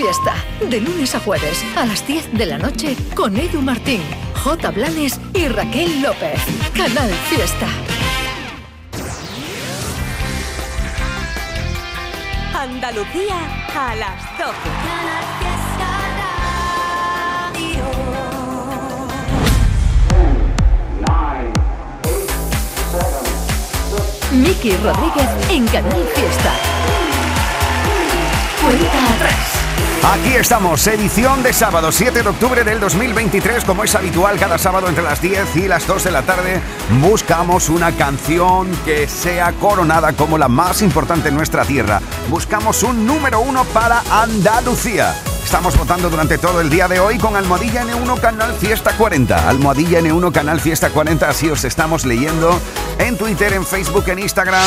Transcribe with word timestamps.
Fiesta. 0.00 0.34
De 0.70 0.80
lunes 0.80 1.14
a 1.14 1.20
jueves 1.20 1.62
a 1.76 1.84
las 1.84 2.06
10 2.06 2.32
de 2.32 2.46
la 2.46 2.56
noche 2.56 2.96
con 3.14 3.36
Edu 3.36 3.60
Martín, 3.60 4.00
J. 4.42 4.70
Blanes 4.70 5.20
y 5.34 5.46
Raquel 5.48 6.00
López. 6.00 6.40
Canal 6.74 7.10
Fiesta. 7.28 7.66
Andalucía 12.54 13.36
a 13.76 13.94
las 13.96 14.38
12. 14.38 14.54
Miki 24.32 24.76
Rodríguez 24.78 25.28
en 25.50 25.66
Canal 25.66 26.08
Fiesta. 26.14 26.54
Cuenta 28.62 29.14
atrás. 29.14 29.59
Aquí 30.02 30.34
estamos, 30.34 30.86
edición 30.86 31.42
de 31.42 31.52
sábado 31.52 31.92
7 31.92 32.22
de 32.22 32.28
octubre 32.30 32.64
del 32.64 32.80
2023, 32.80 33.64
como 33.66 33.84
es 33.84 33.94
habitual 33.94 34.38
cada 34.38 34.56
sábado 34.56 34.88
entre 34.88 35.04
las 35.04 35.20
10 35.20 35.56
y 35.56 35.68
las 35.68 35.86
2 35.86 36.04
de 36.04 36.10
la 36.10 36.22
tarde, 36.22 36.62
buscamos 37.02 37.68
una 37.68 37.92
canción 37.92 38.70
que 38.86 39.06
sea 39.06 39.52
coronada 39.52 40.14
como 40.14 40.38
la 40.38 40.48
más 40.48 40.80
importante 40.80 41.28
en 41.28 41.34
nuestra 41.34 41.66
tierra. 41.66 42.00
Buscamos 42.30 42.82
un 42.82 43.06
número 43.06 43.40
uno 43.40 43.64
para 43.66 44.02
Andalucía. 44.10 45.14
Estamos 45.50 45.76
votando 45.76 46.08
durante 46.08 46.38
todo 46.38 46.60
el 46.60 46.70
día 46.70 46.86
de 46.86 47.00
hoy 47.00 47.18
con 47.18 47.34
Almohadilla 47.34 47.82
N1 47.82 48.20
Canal 48.20 48.54
Fiesta 48.54 48.96
40. 48.96 49.48
Almohadilla 49.48 49.98
N1 50.00 50.30
Canal 50.30 50.60
Fiesta 50.60 50.90
40, 50.90 51.28
así 51.28 51.50
os 51.50 51.64
estamos 51.64 52.04
leyendo 52.04 52.56
en 53.00 53.16
Twitter, 53.18 53.54
en 53.54 53.66
Facebook, 53.66 54.04
en 54.10 54.20
Instagram. 54.20 54.62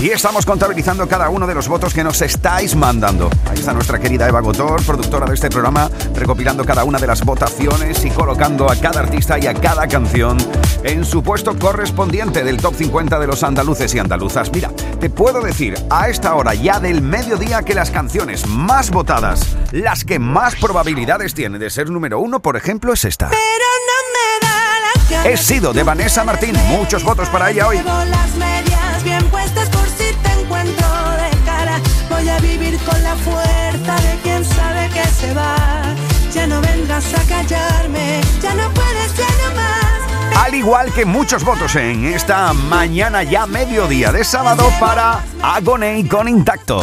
Y 0.00 0.10
estamos 0.10 0.46
contabilizando 0.46 1.08
cada 1.08 1.28
uno 1.28 1.46
de 1.46 1.54
los 1.54 1.66
votos 1.68 1.94
que 1.94 2.02
nos 2.02 2.20
estáis 2.22 2.76
mandando. 2.76 3.30
Ahí 3.50 3.58
está 3.58 3.72
nuestra 3.72 3.98
querida 3.98 4.28
Eva 4.28 4.40
Gotor, 4.40 4.84
productora 4.84 5.26
de 5.26 5.34
este 5.34 5.50
programa, 5.50 5.90
recopilando 6.14 6.64
cada 6.64 6.84
una 6.84 6.98
de 6.98 7.06
las 7.08 7.24
votaciones 7.24 8.04
y 8.04 8.10
colocando 8.10 8.70
a 8.70 8.76
cada 8.76 9.00
artista 9.00 9.40
y 9.40 9.46
a 9.46 9.54
cada 9.54 9.88
canción 9.88 10.38
en 10.84 11.04
su 11.04 11.24
puesto 11.24 11.58
correspondiente 11.58 12.44
del 12.44 12.58
top 12.58 12.74
50 12.76 13.18
de 13.18 13.26
los 13.26 13.42
andaluces 13.42 13.92
y 13.94 13.98
andaluzas. 13.98 14.52
Mira, 14.52 14.70
te 15.00 15.10
puedo 15.10 15.40
decir 15.40 15.74
a 15.90 16.08
esta 16.08 16.34
hora 16.36 16.54
ya 16.54 16.78
del 16.78 17.02
mediodía 17.02 17.62
que 17.62 17.74
las 17.74 17.90
canciones 17.90 18.46
más 18.46 18.90
votadas, 18.90 19.56
las 19.72 20.04
que 20.04 20.18
más 20.18 20.56
probabilidades 20.56 21.34
tienen 21.34 21.60
de 21.60 21.70
ser 21.70 21.90
número 21.90 22.20
uno, 22.20 22.40
por 22.40 22.56
ejemplo, 22.56 22.92
es 22.92 23.04
esta. 23.04 23.28
Pero 23.28 23.40
no 23.86 24.08
me 24.12 24.46
da 24.46 25.22
la 25.22 25.30
He 25.30 25.36
sido 25.36 25.72
de 25.72 25.82
Vanessa 25.82 26.24
Martín. 26.24 26.54
Muchos 26.68 27.02
votos 27.04 27.28
para 27.28 27.50
ella 27.50 27.68
hoy. 27.68 27.76
Llevo 27.76 28.04
las 28.04 28.34
medias 28.36 29.04
bien 29.04 29.24
puestas 29.26 29.68
por 29.68 29.86
si 29.88 30.12
te 30.14 30.40
encuentro 30.40 30.86
de 30.86 31.44
cara. 31.44 31.80
Voy 32.08 32.28
a 32.28 32.38
vivir 32.40 32.78
con 32.80 33.02
la 33.02 33.14
fuerza 33.16 33.96
de 33.96 34.18
quien 34.22 34.44
sabe 34.44 34.88
que 34.90 35.04
se 35.04 35.34
va. 35.34 35.94
Ya 36.32 36.46
no 36.46 36.60
vendrás 36.60 37.12
a 37.14 37.22
callarme, 37.24 38.20
ya 38.42 38.54
no 38.54 38.70
puedes, 38.72 39.16
ya 39.16 39.26
no 39.26 39.56
más. 39.56 40.44
Al 40.44 40.54
igual 40.54 40.92
que 40.92 41.04
muchos 41.04 41.44
votos 41.44 41.74
en 41.76 42.06
esta 42.06 42.52
mañana 42.52 43.22
ya 43.22 43.46
mediodía 43.46 44.12
de 44.12 44.24
sábado 44.24 44.70
para 44.78 45.24
Agoney 45.42 46.06
con 46.06 46.28
Intacto. 46.28 46.80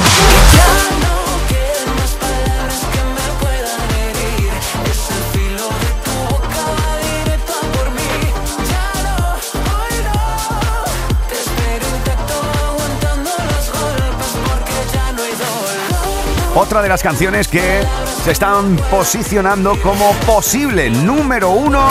Otra 16.55 16.81
de 16.81 16.87
las 16.87 17.03
canciones 17.03 17.49
que 17.49 17.81
se 18.23 18.31
están 18.31 18.77
posicionando 18.89 19.77
como 19.81 20.13
posible 20.25 20.89
número 20.89 21.49
uno 21.49 21.85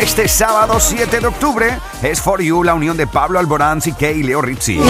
este 0.00 0.26
sábado 0.26 0.80
7 0.80 1.20
de 1.20 1.26
octubre 1.28 1.78
es 2.02 2.20
For 2.20 2.42
You, 2.42 2.64
la 2.64 2.74
unión 2.74 2.96
de 2.96 3.06
Pablo 3.06 3.38
Alborán 3.38 3.80
y 3.86 4.22
Leo 4.24 4.42
Rizzi. 4.42 4.80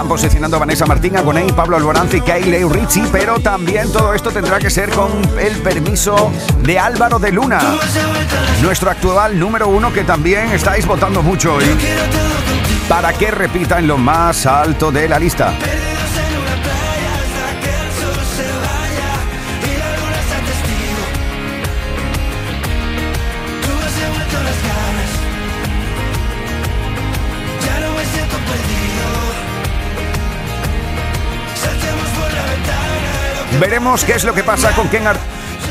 Están 0.00 0.08
posicionando 0.08 0.58
Vanessa 0.58 0.86
Martín, 0.86 1.14
Agoney, 1.14 1.52
Pablo 1.52 1.76
Alborán 1.76 2.08
y 2.10 2.22
Kay 2.22 2.44
Leo 2.44 2.70
Rizzi, 2.70 3.02
pero 3.12 3.38
también 3.38 3.92
todo 3.92 4.14
esto 4.14 4.30
tendrá 4.30 4.58
que 4.58 4.70
ser 4.70 4.88
con 4.88 5.10
el 5.38 5.58
permiso 5.58 6.32
de 6.62 6.78
Álvaro 6.78 7.18
de 7.18 7.30
Luna, 7.30 7.60
nuestro 8.62 8.90
actual 8.90 9.38
número 9.38 9.68
uno 9.68 9.92
que 9.92 10.02
también 10.02 10.52
estáis 10.52 10.86
votando 10.86 11.22
mucho 11.22 11.56
hoy 11.56 11.66
para 12.88 13.12
que 13.12 13.30
repita 13.30 13.78
en 13.78 13.88
lo 13.88 13.98
más 13.98 14.46
alto 14.46 14.90
de 14.90 15.06
la 15.06 15.18
lista. 15.18 15.52
Veremos 33.60 34.04
qué 34.04 34.14
es 34.14 34.24
lo 34.24 34.32
que 34.34 34.42
pasa 34.42 34.72
con 34.74 34.88
quién 34.88 35.06
ar- 35.06 35.18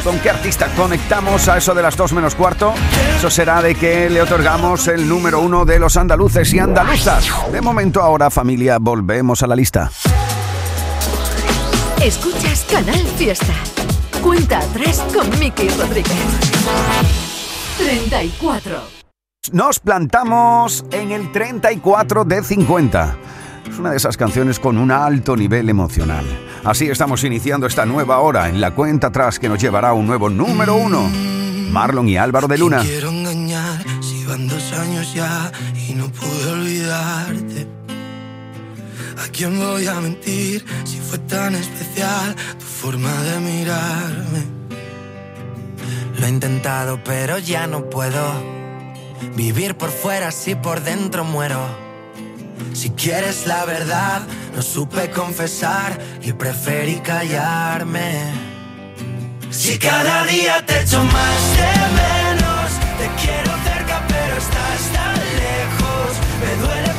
con 0.04 0.20
qué 0.20 0.30
artista 0.30 0.68
conectamos 0.78 1.48
a 1.50 1.58
eso 1.58 1.74
de 1.74 1.82
las 1.82 1.98
2 1.98 2.14
menos 2.14 2.36
cuarto. 2.36 2.74
Eso 3.18 3.30
será 3.30 3.62
de 3.62 3.76
que 3.76 4.10
le 4.10 4.22
otorgamos 4.22 4.88
el 4.88 5.08
número 5.10 5.40
uno 5.40 5.66
de 5.66 5.80
los 5.80 5.98
andaluces 5.98 6.54
y 6.54 6.60
andaluzas. 6.60 7.26
De 7.52 7.62
momento 7.62 8.02
ahora, 8.02 8.30
familia, 8.30 8.78
volvemos 8.80 9.42
a 9.44 9.48
la 9.48 9.56
lista. 9.56 9.92
Escuchas 12.02 12.66
Canal 12.72 13.06
Fiesta. 13.18 13.54
Cuenta 14.22 14.60
atrás 14.60 15.04
con 15.14 15.28
Miki 15.40 15.68
Rodríguez. 15.70 16.14
34. 17.78 18.82
Nos 19.52 19.80
plantamos 19.80 20.86
en 20.92 21.12
el 21.12 21.32
34 21.32 22.24
de 22.24 22.44
50. 22.44 23.18
Es 23.70 23.78
una 23.78 23.92
de 23.92 23.98
esas 23.98 24.18
canciones 24.18 24.60
con 24.60 24.78
un 24.78 24.92
alto 24.92 25.36
nivel 25.36 25.70
emocional. 25.70 26.26
Así 26.64 26.90
estamos 26.90 27.24
iniciando 27.24 27.68
esta 27.68 27.86
nueva 27.86 28.20
hora 28.20 28.50
en 28.50 28.60
la 28.60 28.72
cuenta 28.72 29.08
atrás 29.08 29.40
que 29.40 29.48
nos 29.48 29.62
llevará 29.62 29.90
a 29.90 29.94
un 29.94 30.08
nuevo 30.08 30.30
número 30.30 30.76
uno. 30.76 31.10
Marlon 31.72 32.10
y 32.10 32.18
Álvaro 32.18 32.48
de 32.48 32.58
Luna. 32.58 32.82
Quiero 32.82 33.10
engañar 33.10 33.84
si 34.02 34.26
van 34.26 34.48
dos 34.48 34.74
años 34.74 35.14
ya 35.14 35.52
y 35.88 35.94
no 35.94 36.10
pude 36.12 36.52
olvidarte. 36.52 37.68
¿A 39.24 39.28
quién 39.32 39.60
voy 39.60 39.86
a 39.86 39.96
mentir 39.96 40.66
si 40.84 40.98
fue 40.98 41.20
tan 41.20 41.54
especial 41.56 42.36
tu 42.58 42.66
forma 42.66 43.12
de 43.24 43.40
mirarme? 43.40 44.44
Lo 46.20 46.26
he 46.26 46.30
intentado, 46.30 47.00
pero 47.04 47.38
ya 47.38 47.68
no 47.68 47.90
puedo 47.90 48.20
vivir 49.36 49.76
por 49.76 49.90
fuera 49.90 50.32
si 50.32 50.56
por 50.56 50.82
dentro 50.82 51.24
muero. 51.24 51.89
Si 52.74 52.92
quieres 52.92 53.46
la 53.46 53.66
verdad, 53.66 54.22
no 54.56 54.62
supe 54.62 55.10
confesar 55.10 56.00
y 56.22 56.34
preferí 56.34 57.00
callarme. 57.00 58.50
Si 59.50 59.78
cada 59.78 60.26
día 60.26 60.66
te 60.66 60.82
echo 60.82 61.04
más 61.04 61.42
de 61.58 61.74
menos, 62.02 62.72
te 63.00 63.08
quiero 63.22 63.52
cerca 63.64 64.06
pero 64.08 64.38
estás 64.38 64.82
tan 64.94 65.16
lejos. 65.16 66.12
Me 66.42 66.68
duele 66.68 66.99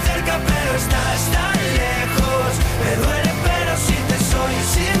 pero 0.71 0.83
estás 0.83 1.31
tan 1.31 1.53
lejos. 1.75 2.51
Me 2.79 2.95
duele, 2.95 3.31
pero 3.43 3.77
si 3.77 3.93
te 3.93 4.17
soy 4.23 4.53
sincero. 4.55 5.00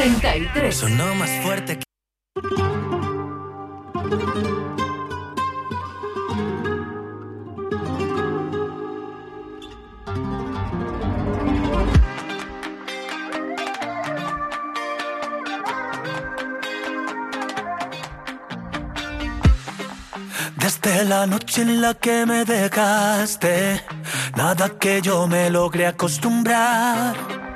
33. 0.00 0.74
Sonó 0.74 1.14
más 1.14 1.28
fuerte 1.42 1.76
que 1.76 1.84
Desde 20.56 21.04
la 21.04 21.26
noche 21.26 21.60
en 21.60 21.82
la 21.82 21.92
que 21.92 22.24
me 22.24 22.46
dejaste, 22.46 23.82
nada 24.34 24.70
que 24.78 25.02
yo 25.02 25.26
me 25.26 25.50
logré 25.50 25.86
acostumbrar. 25.86 27.49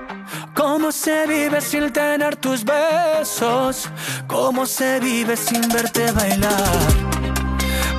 ¿Cómo 0.55 0.93
se 0.93 1.27
vive 1.27 1.61
sin 1.61 1.91
tener 1.93 2.37
tus 2.37 2.65
besos? 2.65 3.91
¿Cómo 4.29 4.65
se 4.67 5.01
vive 5.01 5.37
sin 5.37 5.69
verte 5.69 6.13
bailar? 6.13 6.79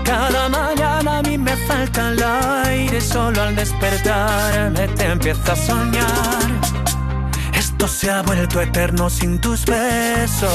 Cada 0.06 0.48
mañana 0.48 1.19
a 1.19 1.22
mí 1.24 1.38
me 1.38 1.56
falta 1.68 2.10
el 2.10 2.24
aire, 2.68 3.02
solo 3.02 3.42
al 3.42 3.56
despertarme 3.56 4.88
te 4.90 5.06
empiezo 5.06 5.52
a 5.52 5.56
soñar. 5.56 6.62
Esto 7.54 7.88
se 7.88 8.10
ha 8.10 8.22
vuelto 8.22 8.62
eterno 8.62 9.10
sin 9.10 9.40
tus 9.42 9.66
besos. 9.66 10.50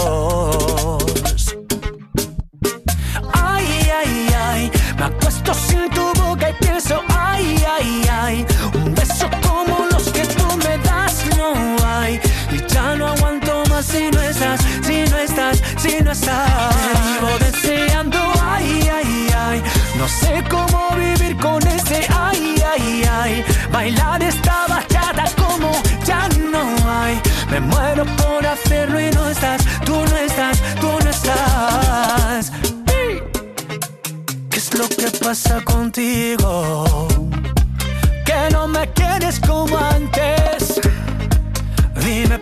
Ay, 3.35 3.91
ay, 4.00 4.29
ay, 4.38 4.70
me 4.99 5.05
acuesto 5.05 5.52
sin 5.52 5.91
tu 5.91 6.12
boca 6.14 6.49
y 6.49 6.55
pienso, 6.64 7.02
ay, 7.08 7.62
ay, 7.69 8.08
ay, 8.11 8.47
un 8.75 8.94
beso 8.94 9.29
como 9.43 9.89
no 11.40 11.76
hay. 11.87 12.20
Y 12.52 12.58
ya 12.72 12.94
no 12.96 13.06
aguanto 13.08 13.62
más 13.70 13.87
si 13.87 14.10
no 14.10 14.20
estás, 14.20 14.60
si 14.87 15.04
no 15.10 15.16
estás, 15.19 15.62
si 15.78 16.02
no 16.02 16.10
estás. 16.12 16.75
Te 16.84 16.92
vivo 17.08 17.31
deseando, 17.46 18.19
ay, 18.42 18.90
ay, 18.98 19.28
ay, 19.46 19.62
no 19.98 20.06
sé 20.08 20.44
cómo 20.48 20.81
vivir 20.96 21.37
con 21.37 21.60
ese, 21.66 22.06
ay, 22.26 22.54
ay, 22.72 23.04
ay. 23.22 23.44
Bailar 23.72 24.22
esta 24.22 24.66
bachata 24.69 25.25
como 25.42 25.70
ya 26.04 26.28
no 26.52 26.64
hay. 26.98 27.20
Me 27.50 27.60
muero 27.60 28.04
por 28.16 28.46
hacerlo 28.46 29.00
y 29.00 29.10
no 29.10 29.28
estás, 29.28 29.60
tú 29.84 29.96
no 30.10 30.16
estás, 30.16 30.56
tú 30.81 30.90
no 31.04 31.10
estás. 31.10 32.52
¿Qué 34.50 34.58
es 34.58 34.75
lo 34.78 34.88
que 34.88 35.08
pasa 35.25 35.60
contigo? 35.64 37.08
Que 38.25 38.40
no 38.52 38.69
me 38.69 38.87
quieres 38.92 39.40
como 39.40 39.76
antes. 39.76 40.39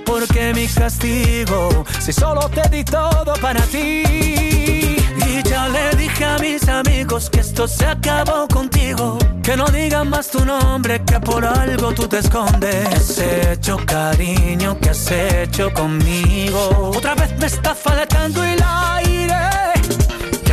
Dime 0.08 0.20
por 0.20 0.26
qué 0.28 0.55
mi 0.55 0.66
castigo, 0.66 1.84
si 1.99 2.12
solo 2.12 2.49
te 2.49 2.66
di 2.70 2.82
todo 2.82 3.34
para 3.43 3.60
ti. 3.62 4.02
Y 4.06 5.43
ya 5.44 5.69
le 5.69 5.90
dije 5.96 6.25
a 6.25 6.38
mis 6.38 6.66
amigos 6.69 7.28
que 7.28 7.40
esto 7.40 7.69
se 7.69 7.84
acabó 7.84 8.49
contigo. 8.49 9.19
Que 9.43 9.56
no 9.56 9.66
digan 9.66 10.08
más 10.08 10.28
tu 10.31 10.44
nombre, 10.44 11.02
que 11.05 11.20
por 11.20 11.44
algo 11.44 11.93
tú 11.93 12.08
te 12.08 12.19
escondes. 12.19 12.88
¿Qué 12.88 12.94
has 12.94 13.19
hecho, 13.19 13.76
cariño? 13.84 14.78
¿Qué 14.81 14.90
has 14.90 15.10
hecho 15.10 15.72
conmigo? 15.75 16.93
Otra 16.96 17.14
vez 17.14 17.38
me 17.38 17.46
está 17.46 17.75
faltando 17.75 18.43
el 18.43 18.62
aire. 18.62 19.57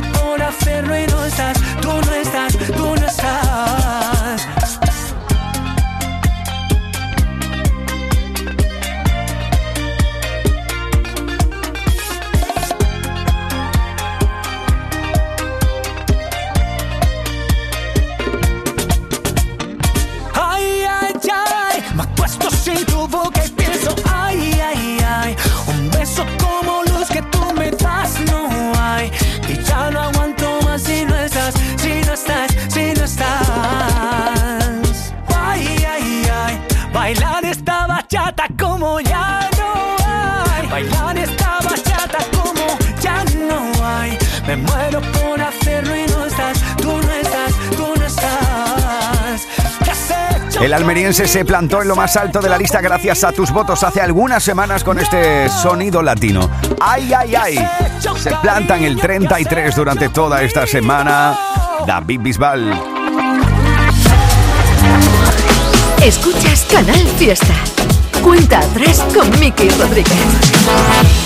muero 0.00 0.12
por 0.12 0.42
hacerlo 0.42 0.96
y 0.98 1.06
no 1.82 2.05
Me 44.46 44.56
muero 44.56 45.00
por 45.00 45.40
hacerlo 45.40 45.96
y 45.96 46.06
no 46.06 46.24
estás, 46.24 46.62
tú 46.76 46.92
no 46.92 47.12
estás, 47.12 47.52
tú 47.76 47.86
no 47.98 48.06
estás. 48.06 49.46
¿Qué 49.82 49.90
has 49.90 50.10
hecho 50.48 50.62
El 50.62 50.72
almeriense 50.72 51.26
se 51.26 51.44
plantó 51.44 51.82
en 51.82 51.88
lo 51.88 51.96
más 51.96 52.16
alto 52.16 52.40
de 52.40 52.48
la 52.48 52.56
lista 52.56 52.80
gracias 52.80 53.24
a 53.24 53.32
tus 53.32 53.50
votos 53.50 53.82
hace 53.82 54.00
algunas 54.00 54.44
semanas 54.44 54.84
con 54.84 55.00
este 55.00 55.48
sonido 55.48 56.00
latino. 56.00 56.48
¡Ay, 56.80 57.12
ay, 57.12 57.34
ay! 57.34 57.68
Se 58.16 58.30
planta 58.36 58.76
en 58.76 58.84
el 58.84 59.00
33 59.00 59.74
durante 59.74 60.10
toda 60.10 60.40
esta 60.42 60.64
semana 60.64 61.36
David 61.84 62.20
Bisbal. 62.20 62.80
Escuchas 66.04 66.68
Canal 66.70 67.04
Fiesta. 67.18 67.54
Cuenta 68.22 68.60
atrás 68.60 69.04
con 69.12 69.28
Miki 69.40 69.68
Rodríguez. 69.70 71.25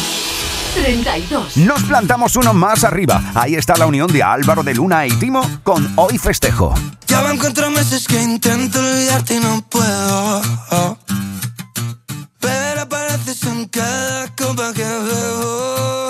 32. 0.74 1.56
Nos 1.58 1.82
plantamos 1.84 2.36
uno 2.36 2.54
más 2.54 2.84
arriba. 2.84 3.22
Ahí 3.34 3.54
está 3.54 3.76
la 3.76 3.86
unión 3.86 4.10
de 4.12 4.22
Álvaro 4.22 4.62
de 4.62 4.74
Luna 4.74 5.06
y 5.06 5.10
Timo 5.12 5.42
con 5.62 5.92
Hoy 5.96 6.18
Festejo. 6.18 6.74
Ya 7.06 7.20
van 7.22 7.38
cuatro 7.38 7.70
meses 7.70 8.06
que 8.06 8.22
intento 8.22 8.78
olvidarte 8.78 9.34
y 9.34 9.40
no 9.40 9.62
puedo. 9.68 10.42
Pero 12.38 12.80
apareces 12.80 13.42
en 13.44 13.66
cada 13.66 14.28
copa 14.36 14.72
que 14.72 14.84
bebo. 14.84 16.09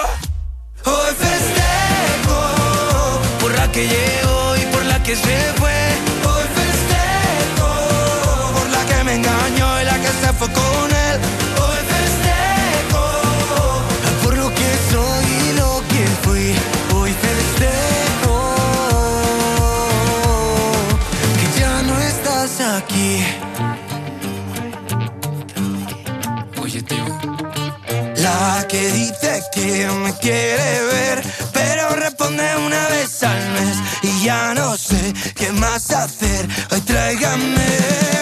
Quiere 30.19 30.83
ver, 30.83 31.23
pero 31.53 31.89
responde 31.95 32.43
una 32.57 32.87
vez 32.89 33.23
al 33.23 33.49
mes 33.51 33.77
y 34.03 34.23
ya 34.25 34.53
no 34.53 34.77
sé 34.77 35.13
qué 35.35 35.51
más 35.53 35.91
hacer. 35.91 36.47
Hoy 36.71 36.81
tráigame 36.81 37.67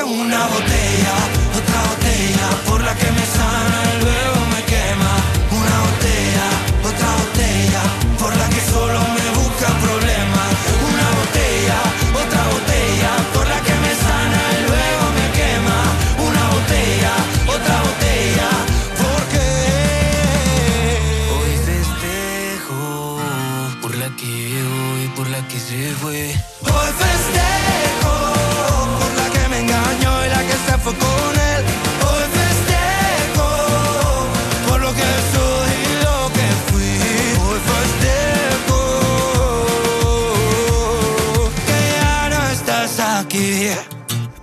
una 0.06 0.48
botella, 0.48 0.79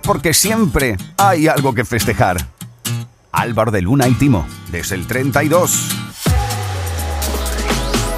Porque 0.07 0.33
siempre 0.33 0.95
hay 1.17 1.49
algo 1.49 1.73
que 1.75 1.83
festejar. 1.83 2.37
Álvaro 3.33 3.71
de 3.71 3.81
Luna 3.81 4.07
y 4.07 4.13
Timo, 4.13 4.47
desde 4.71 4.95
el 4.95 5.05
32. 5.05 5.89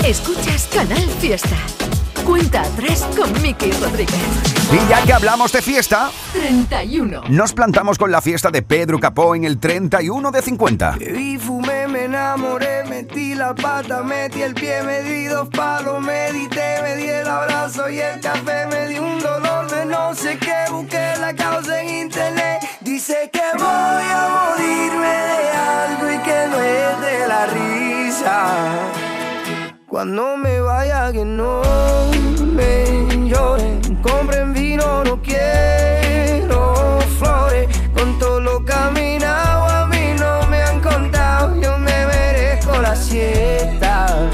Escuchas 0.05 0.69
Canal 0.71 1.09
Fiesta. 1.19 1.57
Cuenta 2.39 2.61
atrás 2.61 3.05
con 3.17 3.41
Miki 3.41 3.69
Rodríguez. 3.69 4.15
Y 4.71 4.89
ya 4.89 5.03
que 5.03 5.11
hablamos 5.11 5.51
de 5.51 5.61
fiesta, 5.61 6.09
31. 6.31 7.23
nos 7.27 7.51
plantamos 7.51 7.97
con 7.97 8.13
la 8.13 8.21
fiesta 8.21 8.49
de 8.49 8.61
Pedro 8.61 8.97
Capó 8.97 9.35
en 9.35 9.43
el 9.43 9.59
31 9.59 10.31
de 10.31 10.41
50. 10.41 10.95
Bebí, 10.99 11.37
fumé, 11.37 11.85
me 11.89 12.05
enamoré, 12.05 12.85
metí 12.85 13.35
la 13.35 13.53
pata, 13.53 14.03
metí 14.03 14.41
el 14.41 14.53
pie, 14.53 14.83
me 14.83 15.01
di 15.01 15.25
dos 15.25 15.49
palos, 15.49 16.01
medité, 16.01 16.81
me 16.81 16.95
di 16.95 17.09
el 17.09 17.27
abrazo 17.27 17.89
y 17.89 17.99
el 17.99 18.21
café, 18.21 18.67
me 18.67 18.87
di 18.87 18.99
un 18.99 19.19
dolor 19.19 19.69
de 19.69 19.85
no 19.85 20.15
sé 20.15 20.37
qué, 20.37 20.71
busqué 20.71 21.15
la 21.19 21.35
causa 21.35 21.81
en 21.81 21.89
internet. 22.05 22.61
Dice 22.79 23.29
que 23.33 23.43
voy 23.57 23.65
a 23.65 24.55
morirme 24.55 25.07
de 25.07 25.49
algo 25.57 26.09
y 26.09 26.17
que 26.23 26.47
no 26.47 26.57
es 26.61 27.01
de 27.01 27.27
la 27.27 27.45
risa. 27.47 28.89
Cuando 29.89 30.37
me 30.37 30.61
vaya 30.61 31.11
que 31.11 31.25
no 31.25 32.28
compren 34.01 34.53
vino, 34.53 35.03
no 35.03 35.21
quiero 35.21 36.99
flores. 37.17 37.67
Con 37.93 38.17
todo 38.19 38.39
lo 38.39 38.63
caminado 38.63 39.65
a 39.65 39.87
mí 39.87 40.13
no 40.17 40.47
me 40.47 40.61
han 40.61 40.79
contado, 40.81 41.59
yo 41.59 41.77
me 41.77 42.05
merezco 42.05 42.81
la 42.81 42.95
siesta. 42.95 44.29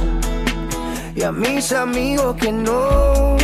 Y 1.15 1.23
a 1.23 1.31
mis 1.31 1.71
amigos 1.71 2.35
que 2.35 2.51
no 2.51 3.37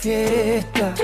fiesta. 0.00 0.94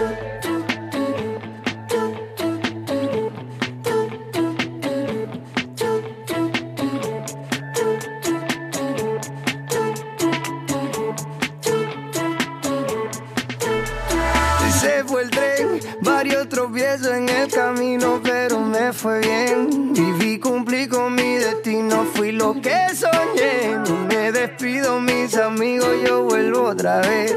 Se 14.80 15.04
fue 15.04 15.22
el 15.24 15.30
tren, 15.30 15.80
varios 16.00 16.48
tropiezos 16.48 17.08
en 17.08 17.28
el 17.28 17.50
camino, 17.52 18.20
pero 18.22 18.60
me 18.60 18.94
fue 18.94 19.20
bien. 19.20 19.92
Viví, 19.92 20.38
cumplí 20.38 20.88
con 20.88 21.14
mi 21.14 21.36
destino, 21.36 22.06
fui 22.14 22.32
lo 22.32 22.54
que 22.54 22.94
soñé. 22.94 23.76
No 23.86 24.06
me 24.08 24.32
despido, 24.32 25.00
mis 25.00 25.36
amigos, 25.36 25.90
yo 26.06 26.22
vuelvo 26.22 26.62
otra 26.62 27.02
vez. 27.02 27.36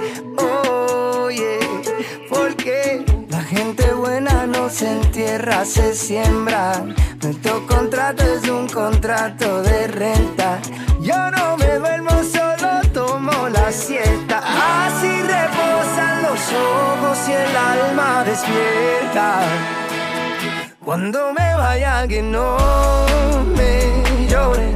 Se 4.70 4.92
entierra, 4.92 5.66
se 5.66 5.96
siembra. 5.96 6.84
Nuestro 7.22 7.66
contrato 7.66 8.24
es 8.24 8.48
un 8.50 8.68
contrato 8.68 9.64
de 9.64 9.88
renta. 9.88 10.60
Yo 11.02 11.32
no 11.32 11.58
me 11.58 11.80
duermo, 11.80 12.12
solo 12.24 12.82
tomo 12.94 13.50
la 13.50 13.72
siesta. 13.72 14.42
Así 14.86 15.22
reposan 15.22 16.22
los 16.22 16.40
ojos 16.54 17.18
y 17.28 17.32
el 17.32 17.58
alma 17.58 18.24
despierta. 18.24 19.40
Cuando 20.84 21.34
me 21.34 21.56
vaya 21.56 22.08
que 22.08 22.22
no 22.22 22.58
me 23.56 24.28
lloren, 24.28 24.76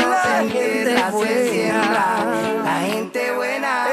se 0.49 1.49
siembra. 1.51 2.25
La 2.63 2.79
gente 2.81 3.31
buena. 3.33 3.85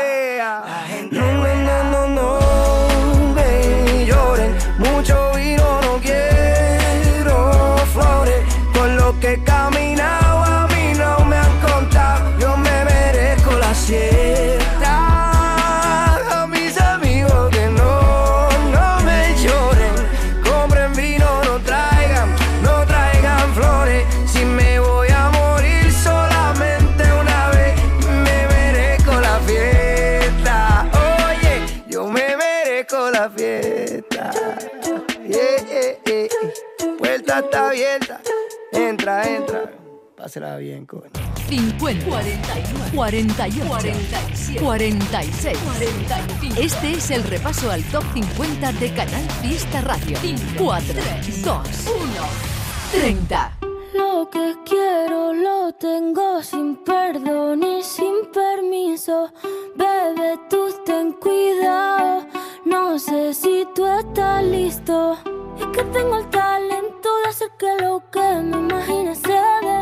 Pásela 40.29 40.59
bien, 40.59 40.85
coño. 40.85 41.05
50, 41.49 42.05
41, 42.05 42.91
48, 42.95 43.67
47, 43.67 44.61
46, 44.61 45.59
45. 45.59 46.61
Este 46.61 46.91
es 46.93 47.11
el 47.11 47.25
repaso 47.25 47.71
al 47.71 47.83
top 47.85 48.05
50 48.13 48.73
de 48.73 48.93
Canal 48.93 49.31
Fiesta 49.41 49.81
Radio. 49.81 50.19
4, 50.59 50.95
3, 51.23 51.43
2, 51.43 51.87
1, 51.87 53.01
30. 53.01 53.58
Lo 53.99 54.31
que 54.31 54.55
quiero 54.65 55.33
lo 55.35 55.73
tengo 55.73 56.41
sin 56.41 56.77
perdón 56.77 57.65
y 57.65 57.83
sin 57.83 58.15
permiso. 58.33 59.29
Bebe, 59.75 60.39
tú 60.49 60.73
ten 60.87 61.13
cuidado. 61.15 62.25
No 62.65 62.97
sé 63.01 63.35
si 63.35 63.67
tú 63.75 63.85
estás 63.87 64.45
listo. 64.45 65.19
Es 65.59 65.67
que 65.75 65.83
tengo 65.97 66.17
el 66.19 66.31
talento 66.31 67.09
de 67.23 67.29
hacer 67.29 67.51
que 67.59 67.75
lo 67.83 68.01
que 68.13 68.21
me 68.21 68.57
imagine 68.57 69.17
se 69.17 69.41
dé. 69.67 69.81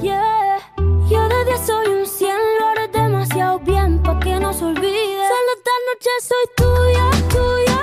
Yeah. 0.00 0.58
Yo 1.10 1.28
de 1.28 1.44
10 1.44 1.60
soy 1.66 1.88
un 1.88 2.06
100, 2.06 2.36
lo 2.58 2.66
haré 2.68 2.88
demasiado 2.88 3.58
bien 3.58 4.02
pa' 4.02 4.18
que 4.18 4.40
no 4.40 4.50
se 4.54 4.64
olvide. 4.64 5.28
Solo 5.32 5.50
esta 5.58 5.74
noche 5.88 6.10
soy 6.28 6.46
tuya, 6.56 7.10
tuya. 7.34 7.77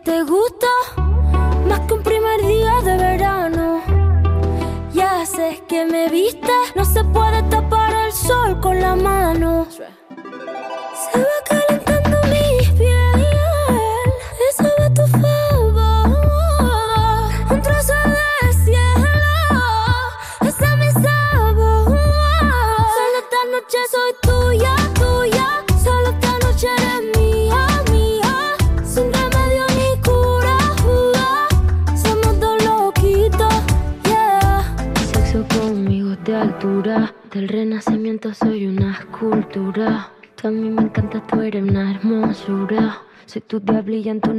Te 0.00 0.22
gusta 0.22 0.66
más 1.66 1.80
que 1.80 1.94
un 1.94 2.02
primer 2.02 2.40
día 2.46 2.72
de 2.84 2.96
verano. 2.96 3.82
Ya 4.92 5.24
sé 5.26 5.62
que 5.68 5.84
me 5.84 6.08
viste, 6.08 6.52
no 6.76 6.84
se 6.84 7.04
puede 7.04 7.37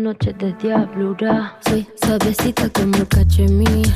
noches 0.10 0.36
de 0.40 0.54
diablura. 0.54 1.56
Soy 1.68 1.88
suavecita 2.04 2.68
como 2.70 2.96
el 2.96 3.08
cachemir. 3.08 3.94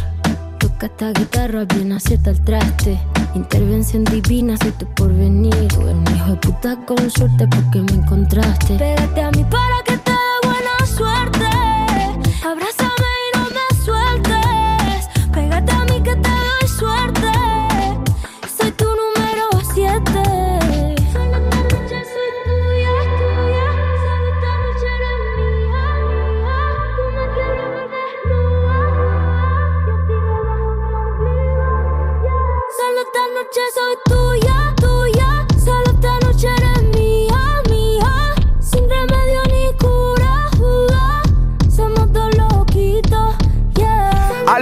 Toca 0.60 0.86
esta 0.86 1.12
guitarra 1.12 1.66
bien 1.66 1.92
acierta 1.92 2.30
el 2.30 2.44
traste. 2.44 3.00
Intervención 3.34 4.04
divina, 4.04 4.56
soy 4.58 4.72
tu 4.74 4.86
porvenir. 4.94 5.68
Tú 5.70 5.82
eres 5.82 5.96
un 5.96 6.16
hijo 6.16 6.32
de 6.34 6.36
puta 6.36 6.78
con 6.86 7.10
suerte 7.10 7.48
porque 7.48 7.82
me 7.82 7.94
encontraste. 8.04 8.76
Pégate 8.76 9.22
a 9.22 9.32
mí 9.32 9.44
para 9.46 9.78
que 9.88 9.98
te 9.98 10.12
dé 10.12 10.48
buena 10.48 10.86
suerte. 10.86 11.73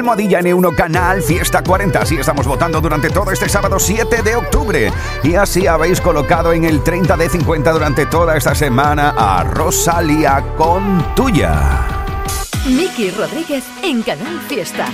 Almohadilla 0.02 0.42
N1 0.42 0.76
Canal 0.76 1.22
Fiesta 1.22 1.64
40. 1.64 2.02
Así 2.02 2.16
estamos 2.16 2.48
votando 2.48 2.82
durante 2.82 3.12
todo 3.12 3.32
este 3.32 3.48
sábado 3.48 3.78
7 3.78 4.24
de 4.24 4.36
octubre. 4.36 4.92
Y 5.24 5.36
así 5.36 5.68
habéis 5.68 6.02
colocado 6.02 6.54
en 6.54 6.66
el 6.66 6.84
30 6.84 7.16
de 7.18 7.30
50 7.30 7.72
durante 7.72 8.08
toda 8.08 8.36
esta 8.36 8.56
semana 8.56 9.14
a 9.16 9.44
Rosalía 9.44 10.44
con 10.58 11.14
tuya. 11.14 11.88
Miki 12.66 13.12
Rodríguez 13.12 13.64
en 13.84 14.02
Canal 14.02 14.40
Fiesta. 14.48 14.88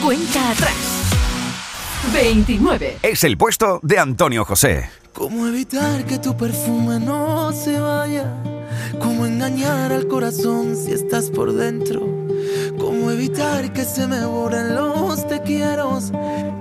Cuenta 0.00 0.52
atrás. 0.52 0.76
29. 2.14 2.98
Es 3.02 3.24
el 3.24 3.36
puesto 3.36 3.80
de 3.82 3.98
Antonio 3.98 4.44
José. 4.44 4.90
¿Cómo 5.12 5.48
evitar 5.48 6.04
que 6.04 6.18
tu 6.18 6.36
perfume 6.36 7.00
no 7.00 7.52
se 7.52 7.80
vaya? 7.80 8.32
¿Cómo 9.00 9.26
engañar 9.26 9.92
al 9.92 10.06
corazón 10.06 10.76
si 10.76 10.92
estás 10.92 11.30
por 11.30 11.52
dentro? 11.52 12.21
¿Cómo 12.78 13.10
evitar 13.10 13.72
que 13.72 13.84
se 13.84 14.06
me 14.06 14.24
borren 14.24 14.74
los 14.74 15.26
te 15.28 15.40
quiero? 15.42 15.98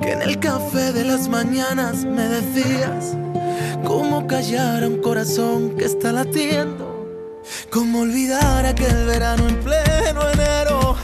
Que 0.02 0.12
en 0.12 0.22
el 0.22 0.40
café 0.40 0.92
de 0.92 1.04
las 1.04 1.28
mañanas 1.28 2.06
me 2.06 2.24
decías. 2.24 3.16
¿Cómo 3.86 4.28
callar 4.28 4.84
a 4.84 4.88
un 4.88 5.02
corazón 5.02 5.76
que 5.78 5.86
está 5.86 6.12
latiendo? 6.12 6.92
¿Cómo 7.70 8.02
olvidar 8.02 8.66
aquel 8.66 9.06
verano 9.06 9.48
en 9.48 9.60
pleno 9.60 10.30
enero? 10.30 10.96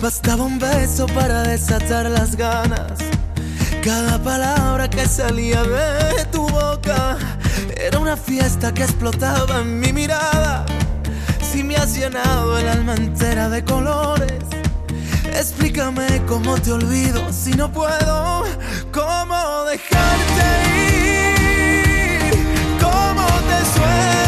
Bastaba 0.00 0.44
un 0.44 0.58
beso 0.58 1.06
para 1.06 1.42
desatar 1.42 2.10
las 2.10 2.36
ganas. 2.36 2.98
Cada 3.82 4.22
palabra 4.22 4.88
que 4.90 5.06
salía 5.06 5.62
de 5.62 6.24
tu 6.26 6.46
boca 6.48 7.16
era 7.76 7.98
una 7.98 8.16
fiesta 8.16 8.72
que 8.72 8.82
explotaba 8.82 9.60
en 9.60 9.80
mi 9.80 9.92
mirada. 9.92 10.66
Si 11.58 11.64
me 11.64 11.74
has 11.74 11.92
llenado 11.98 12.56
el 12.56 12.68
alma 12.68 12.94
entera 12.94 13.48
de 13.48 13.64
colores, 13.64 14.44
explícame 15.24 16.06
cómo 16.28 16.56
te 16.56 16.70
olvido 16.70 17.32
si 17.32 17.50
no 17.50 17.68
puedo. 17.68 18.44
¿Cómo 18.92 19.64
dejarte 19.64 20.44
ir? 22.30 22.32
¿Cómo 22.80 23.26
te? 23.26 24.27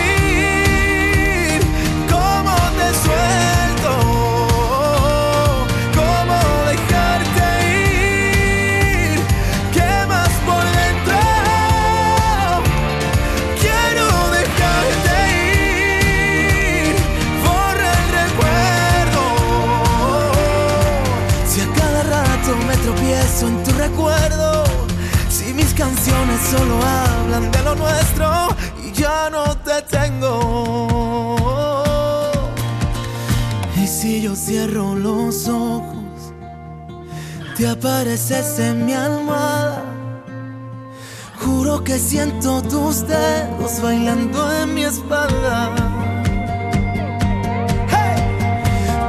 Te 37.61 37.67
apareces 37.67 38.57
en 38.57 38.87
mi 38.87 38.93
almohada. 38.93 39.83
Juro 41.41 41.83
que 41.83 41.99
siento 41.99 42.59
tus 42.63 43.07
dedos 43.07 43.79
bailando 43.83 44.51
en 44.51 44.73
mi 44.73 44.83
espalda. 44.83 45.69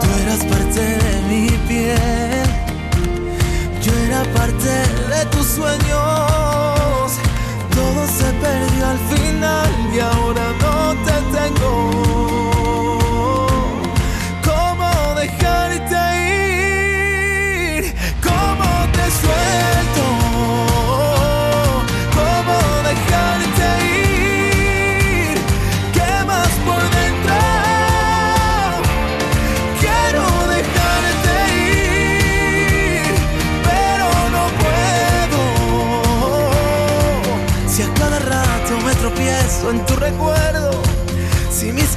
Tú 0.01 0.07
eras 0.23 0.45
parte 0.53 0.83
de 1.05 1.15
mi 1.31 1.49
piel, 1.67 2.47
yo 3.83 3.93
era 4.07 4.23
parte 4.35 4.73
de 5.15 5.25
tus 5.31 5.47
sueños. 5.47 7.09
Todo 7.75 8.01
se 8.19 8.29
perdió 8.45 8.87
al 8.87 8.99
final 9.13 9.71
y 9.95 9.99
ahora 9.99 10.52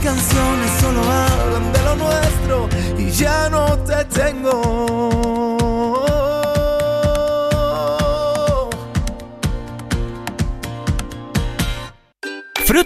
canciones 0.06 0.72
solo 0.82 1.02
hablan 1.02 1.74
de 1.74 1.82
lo 1.82 1.96
nuestro 1.96 2.70
y 2.96 3.10
ya 3.10 3.50
no 3.50 3.76
te 3.80 4.06
tengo. 4.06 5.35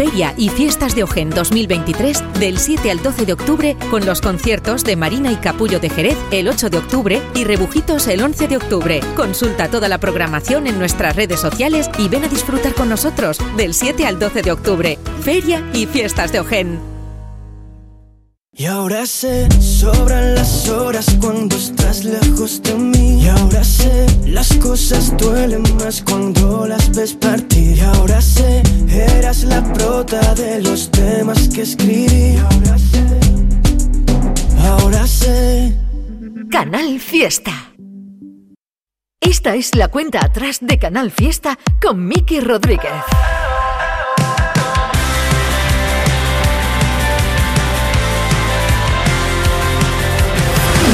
Feria 0.00 0.32
y 0.38 0.48
Fiestas 0.48 0.94
de 0.94 1.02
Ojen 1.02 1.28
2023 1.28 2.24
del 2.40 2.56
7 2.56 2.90
al 2.90 3.02
12 3.02 3.26
de 3.26 3.34
octubre 3.34 3.76
con 3.90 4.06
los 4.06 4.22
conciertos 4.22 4.82
de 4.82 4.96
Marina 4.96 5.30
y 5.30 5.36
Capullo 5.36 5.78
de 5.78 5.90
Jerez 5.90 6.16
el 6.30 6.48
8 6.48 6.70
de 6.70 6.78
octubre 6.78 7.22
y 7.34 7.44
Rebujitos 7.44 8.08
el 8.08 8.22
11 8.22 8.48
de 8.48 8.56
octubre. 8.56 9.00
Consulta 9.14 9.68
toda 9.68 9.90
la 9.90 9.98
programación 9.98 10.66
en 10.66 10.78
nuestras 10.78 11.16
redes 11.16 11.38
sociales 11.38 11.90
y 11.98 12.08
ven 12.08 12.24
a 12.24 12.28
disfrutar 12.28 12.72
con 12.72 12.88
nosotros 12.88 13.40
del 13.58 13.74
7 13.74 14.06
al 14.06 14.18
12 14.18 14.40
de 14.40 14.52
octubre. 14.52 14.98
Feria 15.20 15.62
y 15.74 15.84
Fiestas 15.84 16.32
de 16.32 16.40
Ojen. 16.40 16.89
Y 18.60 18.66
ahora 18.66 19.06
sé, 19.06 19.48
sobran 19.58 20.34
las 20.34 20.68
horas 20.68 21.16
cuando 21.18 21.56
estás 21.56 22.04
lejos 22.04 22.62
de 22.62 22.74
mí. 22.74 23.24
Y 23.24 23.26
ahora 23.26 23.64
sé, 23.64 24.06
las 24.26 24.52
cosas 24.58 25.16
duelen 25.16 25.62
más 25.78 26.02
cuando 26.02 26.66
las 26.66 26.94
ves 26.94 27.14
partir. 27.14 27.78
Y 27.78 27.80
ahora 27.80 28.20
sé, 28.20 28.62
eras 28.86 29.44
la 29.44 29.62
prota 29.72 30.34
de 30.34 30.60
los 30.60 30.90
temas 30.90 31.48
que 31.48 31.62
escribí. 31.62 32.34
Y 32.34 32.36
ahora 32.36 32.76
sé, 32.76 33.20
ahora 34.62 35.06
sé. 35.06 35.72
Canal 36.50 37.00
Fiesta. 37.00 37.72
Esta 39.22 39.54
es 39.54 39.74
la 39.74 39.88
cuenta 39.88 40.22
atrás 40.22 40.58
de 40.60 40.78
Canal 40.78 41.10
Fiesta 41.10 41.58
con 41.80 42.06
Miki 42.06 42.40
Rodríguez. 42.40 42.92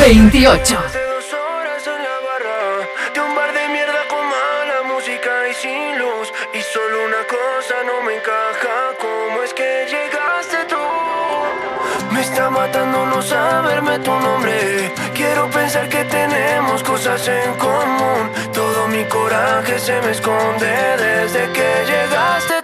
28. 0.06 0.78
De 3.12 3.20
un 3.20 3.34
bar 3.34 3.52
de 3.52 3.68
mierda 3.70 4.06
con 4.08 4.24
mala 4.24 4.82
música 4.84 5.48
y 5.50 5.54
sin 5.54 5.98
luz. 5.98 6.32
Y 6.54 6.60
solo 6.60 7.06
una 7.06 7.22
cosa 7.26 7.74
no 7.84 8.02
me 8.02 8.14
encaja. 8.14 8.76
¿Cómo 9.00 9.42
es 9.42 9.52
que 9.52 9.84
llegaste 9.90 10.58
tú? 10.68 10.84
Me 12.12 12.20
está 12.20 12.48
matando 12.50 13.04
no 13.06 13.20
saberme 13.20 13.98
tu 13.98 14.12
nombre. 14.12 14.92
Quiero 15.12 15.50
pensar 15.50 15.88
que 15.88 16.04
tenemos 16.04 16.84
cosas 16.84 17.26
en 17.26 17.54
común. 17.54 18.30
Todo 18.52 18.86
mi 18.86 19.04
coraje 19.06 19.76
se 19.80 20.00
me 20.02 20.12
esconde 20.12 20.72
desde 20.98 21.50
que 21.50 21.68
llegaste 21.84 22.55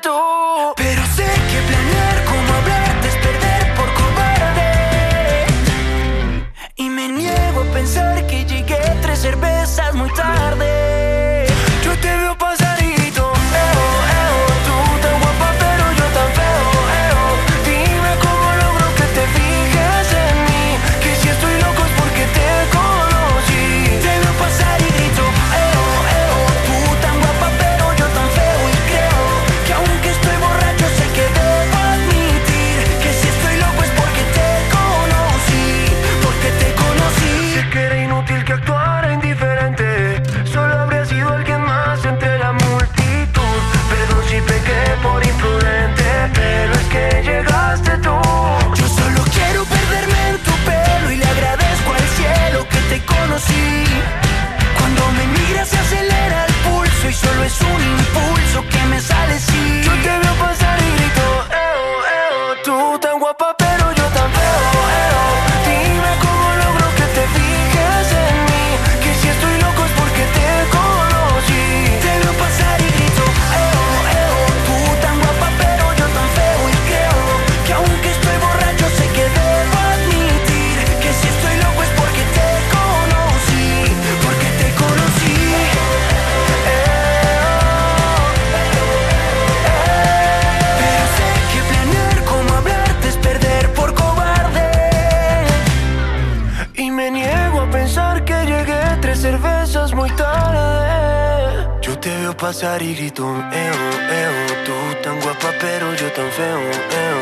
pasar 102.42 102.82
y 102.82 102.92
grito, 102.96 103.22
eo, 103.24 103.80
eo. 104.20 104.64
Tú 104.66 104.72
tan 105.04 105.20
guapa, 105.20 105.50
pero 105.60 105.94
yo 105.94 106.10
tan 106.10 106.28
feo, 106.32 106.60
eo. 107.04 107.20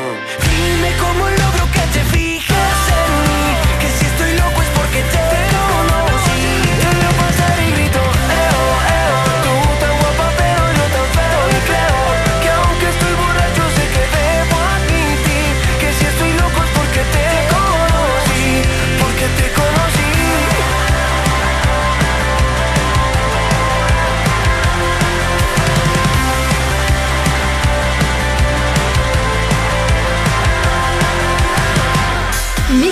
Dime 0.48 0.90
cómo 0.98 1.24
logro 1.28 1.64
que 1.74 1.84
te 1.92 2.09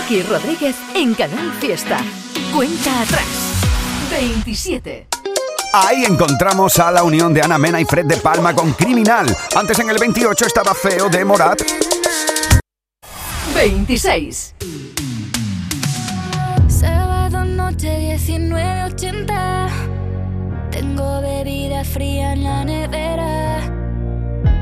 Rodríguez 0.08 0.74
en 0.94 1.14
Canal 1.14 1.52
Fiesta. 1.60 1.98
Cuenta 2.54 3.02
atrás. 3.02 3.26
27. 4.10 5.06
Ahí 5.74 6.04
encontramos 6.06 6.78
a 6.78 6.90
la 6.90 7.02
unión 7.02 7.34
de 7.34 7.42
Ana 7.42 7.58
Mena 7.58 7.78
y 7.78 7.84
Fred 7.84 8.06
de 8.06 8.16
Palma 8.16 8.54
con 8.54 8.72
Criminal. 8.72 9.26
Antes 9.54 9.78
en 9.80 9.90
el 9.90 9.98
28 9.98 10.46
estaba 10.46 10.72
Feo 10.72 11.10
de 11.10 11.26
Morat. 11.26 11.60
26. 13.54 14.54
Sábado 16.68 17.44
noche 17.44 18.16
19.80. 18.16 19.68
Tengo 20.70 21.20
bebida 21.20 21.84
fría 21.84 22.32
en 22.32 22.44
la 22.44 22.64
nevera. 22.64 23.60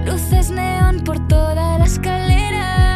Luces 0.04 0.50
neón 0.50 1.04
por 1.04 1.24
toda 1.28 1.78
la 1.78 1.84
escalera 1.84 2.95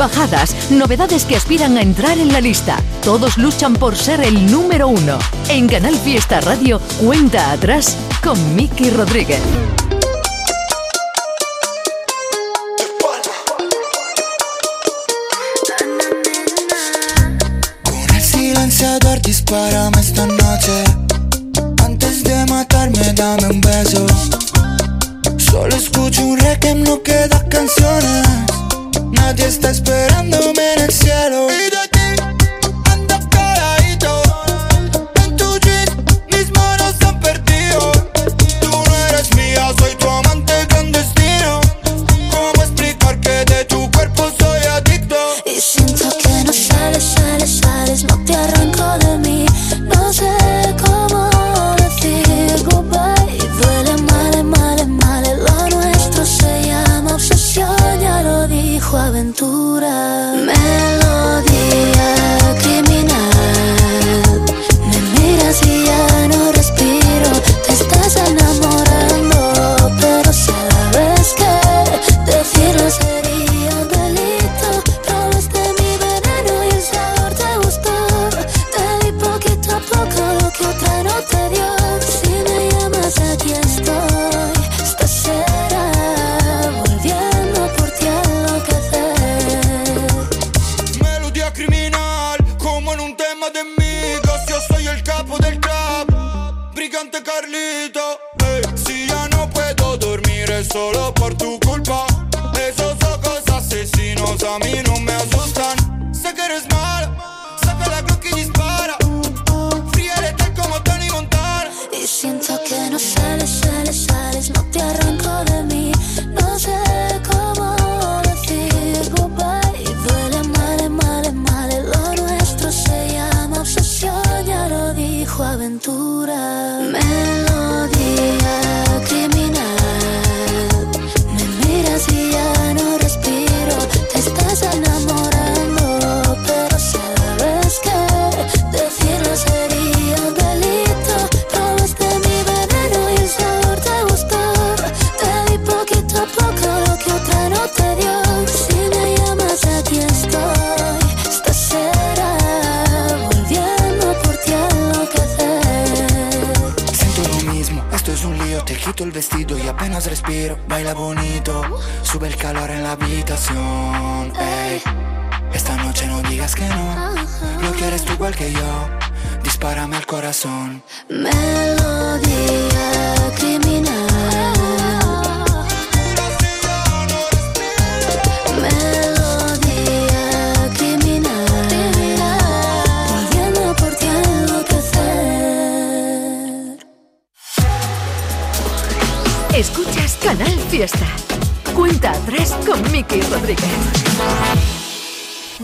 bajadas, 0.00 0.70
novedades 0.70 1.26
que 1.26 1.36
aspiran 1.36 1.76
a 1.76 1.82
entrar 1.82 2.18
en 2.18 2.32
la 2.32 2.40
lista. 2.40 2.78
Todos 3.04 3.36
luchan 3.36 3.74
por 3.74 3.94
ser 3.94 4.22
el 4.22 4.50
número 4.50 4.88
uno. 4.88 5.18
En 5.50 5.68
Canal 5.68 5.94
Fiesta 5.94 6.40
Radio, 6.40 6.80
cuenta 7.04 7.52
atrás 7.52 7.98
con 8.22 8.56
Miki 8.56 8.88
Rodríguez. 8.88 9.42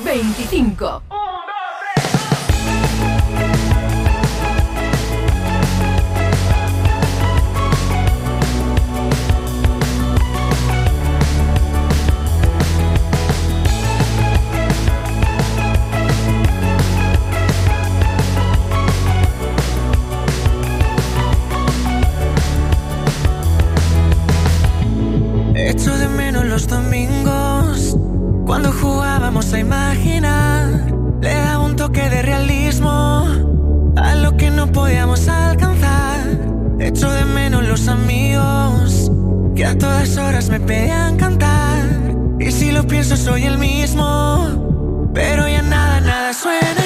25. 0.05 1.15
a 39.67 39.77
todas 39.77 40.17
horas 40.17 40.48
me 40.48 40.60
pedían 40.60 41.17
cantar. 41.17 41.85
Y 42.38 42.50
si 42.52 42.71
lo 42.71 42.87
pienso, 42.87 43.17
soy 43.17 43.44
el 43.44 43.58
mismo. 43.58 45.10
Pero 45.12 45.48
ya 45.48 45.62
nada, 45.62 46.00
nada 46.00 46.33
suena. 46.33 46.86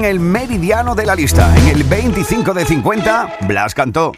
En 0.00 0.06
el 0.06 0.18
meridiano 0.18 0.94
de 0.94 1.04
la 1.04 1.14
lista. 1.14 1.54
En 1.58 1.76
el 1.76 1.84
25 1.84 2.54
de 2.54 2.64
50, 2.64 3.36
Blas 3.46 3.74
cantó. 3.74 4.12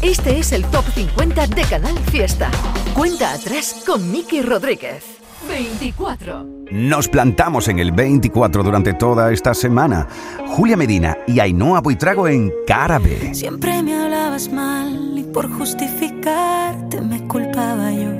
Este 0.00 0.38
es 0.38 0.52
el 0.52 0.64
Top 0.66 0.84
50 0.94 1.48
de 1.48 1.62
Canal 1.64 1.98
Fiesta. 2.10 2.48
Cuenta 2.94 3.32
atrás 3.32 3.82
con 3.84 4.12
Miki 4.12 4.40
Rodríguez. 4.42 5.04
24. 5.48 6.46
Nos 6.70 7.08
plantamos 7.08 7.66
en 7.66 7.80
el 7.80 7.90
24 7.90 8.62
durante 8.62 8.94
toda 8.94 9.32
esta 9.32 9.52
semana. 9.52 10.06
Julia 10.46 10.76
Medina 10.76 11.18
y 11.26 11.40
Ainhoa 11.40 11.80
Buitrago 11.80 12.28
en 12.28 12.52
Cara 12.64 13.00
B. 13.00 13.34
Siempre 13.34 13.82
me 13.82 14.00
hablabas 14.00 14.48
mal 14.52 15.18
y 15.18 15.24
por 15.24 15.50
justificarte 15.50 17.00
me 17.00 17.26
culpaba 17.26 17.90
yo. 17.90 18.12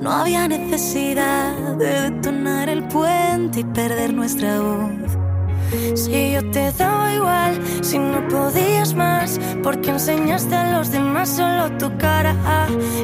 No 0.00 0.12
había 0.12 0.46
necesidad 0.46 1.61
de 1.82 2.10
detonar 2.10 2.68
el 2.68 2.84
puente 2.84 3.60
y 3.60 3.64
perder 3.64 4.14
nuestra 4.14 4.60
voz. 4.60 5.18
Si 5.94 6.32
yo 6.32 6.48
te 6.50 6.70
daba 6.72 7.12
igual, 7.12 7.60
si 7.82 7.98
no 7.98 8.26
podías 8.28 8.94
más, 8.94 9.40
porque 9.62 9.90
enseñaste 9.90 10.54
a 10.54 10.78
los 10.78 10.92
demás 10.92 11.28
solo 11.28 11.70
tu 11.78 11.96
cara 11.98 12.36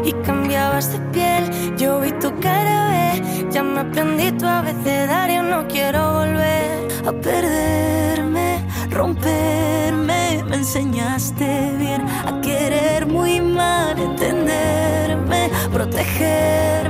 y 0.05 0.13
cambiabas 0.25 0.93
de 0.93 1.01
piel. 1.13 1.77
Yo 1.77 2.01
vi 2.01 2.13
tu 2.13 2.31
cara 2.41 2.77
B, 2.91 3.51
ya 3.51 3.63
me 3.63 3.81
aprendí 3.81 4.31
tu 4.33 4.47
abecedario, 4.47 5.43
no 5.43 5.67
quiero 5.67 6.13
volver 6.13 6.89
a 7.07 7.13
perderme, 7.13 8.65
romperme. 8.91 10.45
Me 10.49 10.57
enseñaste 10.57 11.73
bien 11.79 12.03
a 12.03 12.41
querer 12.41 13.07
muy 13.07 13.41
mal, 13.41 13.99
entenderme, 13.99 15.51
protegerme. 15.73 16.88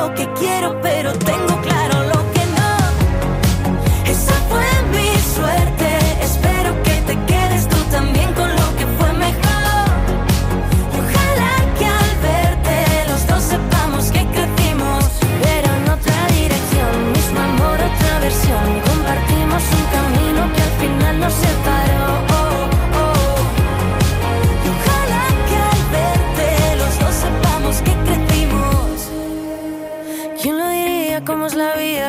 Lo 0.00 0.14
que 0.14 0.26
quiero, 0.32 0.80
pero 0.80 1.12
tengo 1.12 1.60
claro 1.60 1.89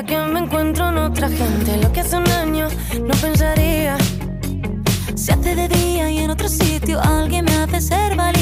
Que 0.07 0.17
me 0.17 0.39
encuentro 0.39 0.89
en 0.89 0.97
otra 0.97 1.29
gente. 1.29 1.77
Lo 1.77 1.91
que 1.93 1.99
hace 2.01 2.17
un 2.17 2.27
año 2.27 2.67
no 3.01 3.13
pensaría. 3.21 3.97
Se 5.15 5.31
hace 5.31 5.55
de 5.55 5.67
día 5.67 6.09
y 6.09 6.17
en 6.17 6.31
otro 6.31 6.49
sitio 6.49 6.99
alguien 6.99 7.45
me 7.45 7.55
hace 7.55 7.79
ser 7.81 8.15
valiente. 8.15 8.40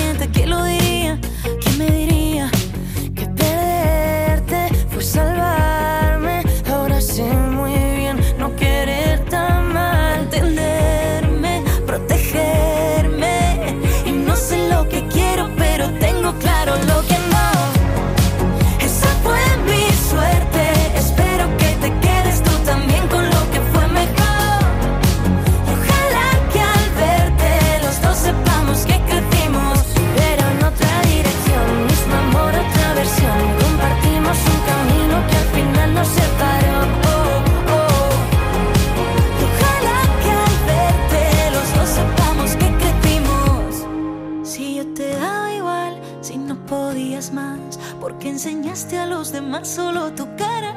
Porque 48.00 48.30
enseñaste 48.30 48.98
a 48.98 49.06
los 49.06 49.32
demás 49.32 49.68
solo 49.68 50.12
tu 50.12 50.28
cara 50.36 50.69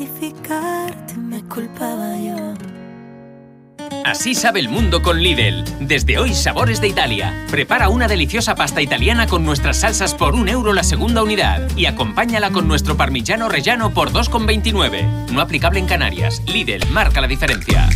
justificarte 0.00 1.14
me 1.16 1.42
culpaba 1.44 2.16
yo. 2.16 2.54
Así 4.04 4.34
sabe 4.34 4.60
el 4.60 4.68
mundo 4.68 5.02
con 5.02 5.20
Lidl. 5.20 5.64
Desde 5.80 6.18
hoy, 6.18 6.34
sabores 6.34 6.80
de 6.80 6.88
Italia. 6.88 7.44
Prepara 7.50 7.90
una 7.90 8.08
deliciosa 8.08 8.54
pasta 8.54 8.80
italiana 8.80 9.26
con 9.26 9.44
nuestras 9.44 9.80
salsas 9.80 10.14
por 10.14 10.34
un 10.34 10.48
euro 10.48 10.72
la 10.72 10.84
segunda 10.84 11.22
unidad 11.22 11.68
y 11.76 11.86
acompáñala 11.86 12.50
con 12.50 12.66
nuestro 12.66 12.96
parmigiano 12.96 13.48
rellano 13.48 13.92
por 13.92 14.10
2,29. 14.10 15.30
No 15.32 15.40
aplicable 15.40 15.80
en 15.80 15.86
Canarias. 15.86 16.42
Lidl 16.46 16.86
marca 16.90 17.20
la 17.20 17.26
diferencia. 17.26 17.88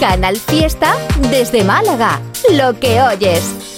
Canal 0.00 0.36
Fiesta 0.36 0.94
desde 1.30 1.64
Málaga. 1.64 2.20
Lo 2.52 2.78
que 2.80 3.00
oyes. 3.00 3.77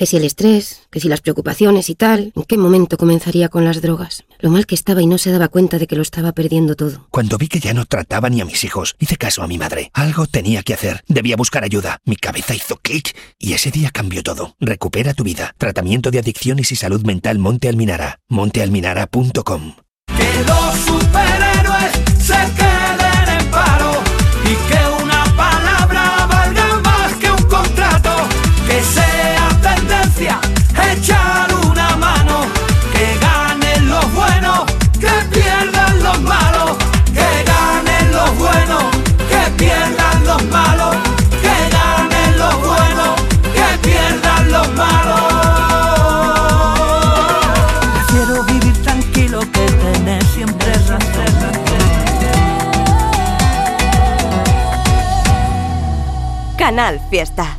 Que 0.00 0.06
si 0.06 0.16
el 0.16 0.24
estrés, 0.24 0.88
que 0.88 0.98
si 0.98 1.10
las 1.10 1.20
preocupaciones 1.20 1.90
y 1.90 1.94
tal, 1.94 2.32
¿en 2.34 2.44
qué 2.44 2.56
momento 2.56 2.96
comenzaría 2.96 3.50
con 3.50 3.66
las 3.66 3.82
drogas? 3.82 4.24
Lo 4.38 4.48
mal 4.48 4.64
que 4.64 4.74
estaba 4.74 5.02
y 5.02 5.06
no 5.06 5.18
se 5.18 5.30
daba 5.30 5.48
cuenta 5.48 5.78
de 5.78 5.86
que 5.86 5.94
lo 5.94 6.00
estaba 6.00 6.32
perdiendo 6.32 6.74
todo. 6.74 7.06
Cuando 7.10 7.36
vi 7.36 7.48
que 7.48 7.60
ya 7.60 7.74
no 7.74 7.84
trataba 7.84 8.30
ni 8.30 8.40
a 8.40 8.46
mis 8.46 8.64
hijos, 8.64 8.96
hice 8.98 9.18
caso 9.18 9.42
a 9.42 9.46
mi 9.46 9.58
madre. 9.58 9.90
Algo 9.92 10.24
tenía 10.24 10.62
que 10.62 10.72
hacer. 10.72 11.04
Debía 11.06 11.36
buscar 11.36 11.64
ayuda. 11.64 11.98
Mi 12.06 12.16
cabeza 12.16 12.54
hizo 12.54 12.78
clic 12.78 13.14
y 13.38 13.52
ese 13.52 13.70
día 13.70 13.90
cambió 13.90 14.22
todo. 14.22 14.56
Recupera 14.58 15.12
tu 15.12 15.22
vida. 15.22 15.54
Tratamiento 15.58 16.10
de 16.10 16.20
adicciones 16.20 16.72
y 16.72 16.76
salud 16.76 17.02
mental 17.04 17.38
Monte 17.38 17.68
Alminara. 17.68 18.20
montealminara.com. 18.30 19.74
Que 20.06 20.44
los 20.46 20.76
Canal 56.80 57.00
Fiesta. 57.10 57.58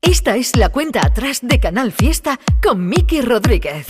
Esta 0.00 0.36
es 0.36 0.54
la 0.54 0.68
cuenta 0.68 1.04
atrás 1.04 1.40
de 1.42 1.58
Canal 1.58 1.90
Fiesta 1.90 2.38
con 2.62 2.88
Miki 2.88 3.22
Rodríguez. 3.22 3.88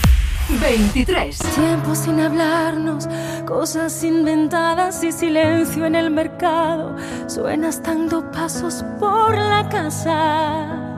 23. 0.59 1.37
Tiempo 1.37 1.93
sin 1.93 2.19
hablarnos, 2.19 3.07
cosas 3.45 4.03
inventadas 4.03 5.03
y 5.03 5.11
silencio 5.11 5.85
en 5.85 5.93
el 5.93 6.09
mercado. 6.09 6.95
Suenas 7.27 7.83
dando 7.83 8.31
pasos 8.31 8.83
por 8.99 9.37
la 9.37 9.69
casa 9.69 10.97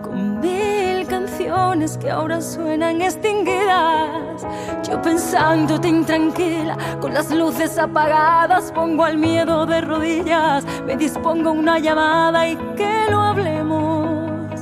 con 0.00 0.38
mil 0.38 0.91
canciones 1.12 1.98
que 1.98 2.10
ahora 2.10 2.40
suenan 2.40 3.02
extinguidas. 3.02 4.46
Yo 4.88 5.02
pensándote 5.02 5.86
intranquila, 5.88 6.74
con 7.02 7.12
las 7.12 7.30
luces 7.30 7.76
apagadas, 7.76 8.72
pongo 8.72 9.04
al 9.04 9.18
miedo 9.18 9.66
de 9.66 9.82
rodillas, 9.82 10.64
me 10.86 10.96
dispongo 10.96 11.52
una 11.52 11.78
llamada 11.78 12.48
y 12.48 12.56
que 12.78 13.10
lo 13.10 13.20
hablemos. 13.20 14.58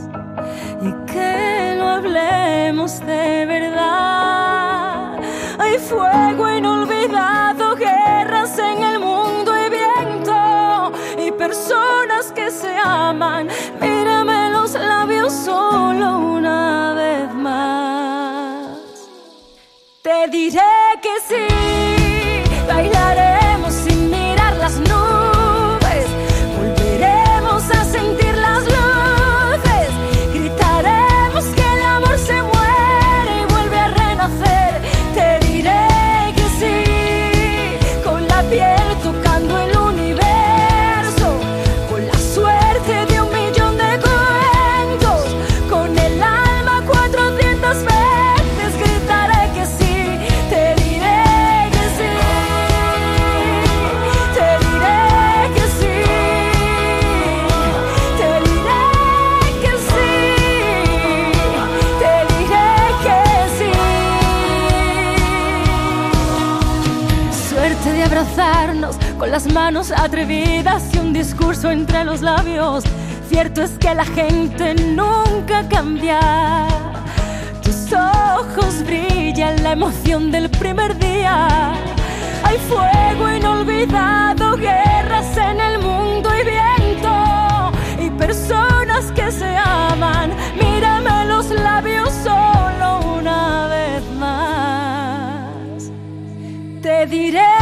Y 0.83 0.91
que 1.13 1.77
lo 1.79 1.87
hablemos 1.87 2.99
de 3.07 3.47
verdad. 3.47 5.21
Hay 5.57 5.79
fuego 5.79 6.51
inolvidado, 6.51 7.77
guerras 7.77 8.59
en 8.59 8.83
el 8.83 8.99
mundo 8.99 9.53
y 9.57 9.71
viento 9.71 10.93
y 11.17 11.31
personas 11.31 12.33
que 12.35 12.51
se 12.51 12.77
aman. 12.77 13.47
Mírame 13.81 14.51
los 14.51 14.73
labios 14.73 15.33
solo 15.33 16.40
Te 20.11 20.29
diré 20.29 20.61
que 21.01 21.15
sí, 21.29 21.47
bailaremos 22.67 23.30
abrazarnos 68.21 68.97
con 69.19 69.31
las 69.31 69.51
manos 69.53 69.91
atrevidas 69.91 70.95
y 70.95 70.99
un 70.99 71.13
discurso 71.13 71.71
entre 71.71 72.05
los 72.05 72.21
labios. 72.21 72.85
Cierto 73.31 73.63
es 73.63 73.71
que 73.79 73.95
la 73.95 74.05
gente 74.05 74.75
nunca 74.75 75.67
cambia. 75.69 76.21
Tus 77.63 77.93
ojos 77.93 78.85
brillan 78.85 79.63
la 79.63 79.73
emoción 79.73 80.31
del 80.31 80.51
primer 80.51 80.99
día. 80.99 81.73
Hay 82.45 82.59
fuego 82.69 83.33
inolvidado, 83.33 84.57
guerras 84.57 85.37
en 85.39 85.61
el 85.61 85.79
mundo 85.79 86.29
y 86.39 86.45
viento. 86.45 87.73
Y 88.05 88.11
personas 88.11 89.11
que 89.13 89.33
se 89.33 89.57
aman. 89.57 90.33
Mírame 90.61 91.25
los 91.25 91.51
labios 91.51 92.11
solo 92.23 93.01
una 93.19 93.67
vez 93.69 94.03
más. 94.19 95.91
Te 96.83 97.07
diré 97.07 97.60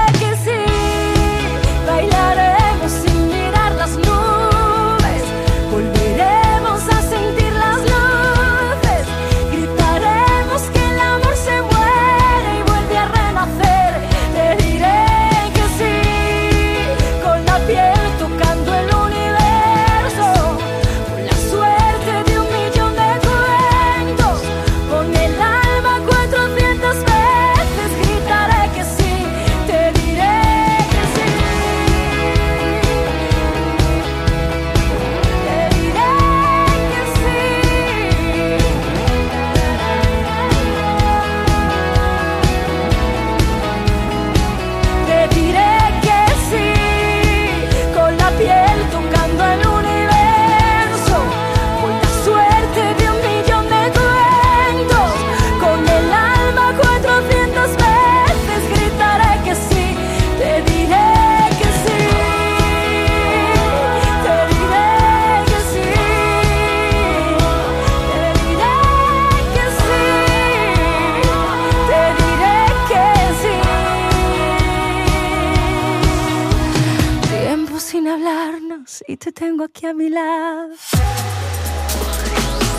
sin 77.88 78.06
hablarnos 78.06 79.02
y 79.08 79.16
te 79.16 79.32
tengo 79.32 79.64
aquí 79.64 79.86
a 79.86 79.94
mi 79.94 80.10
lado. 80.10 80.74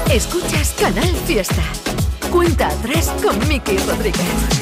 Escuchas 0.07 0.75
Canal 0.79 1.09
Fiesta. 1.25 1.61
Cuenta 2.31 2.67
atrás 2.67 3.11
con 3.23 3.37
Miki 3.47 3.77
Rodríguez. 3.77 4.59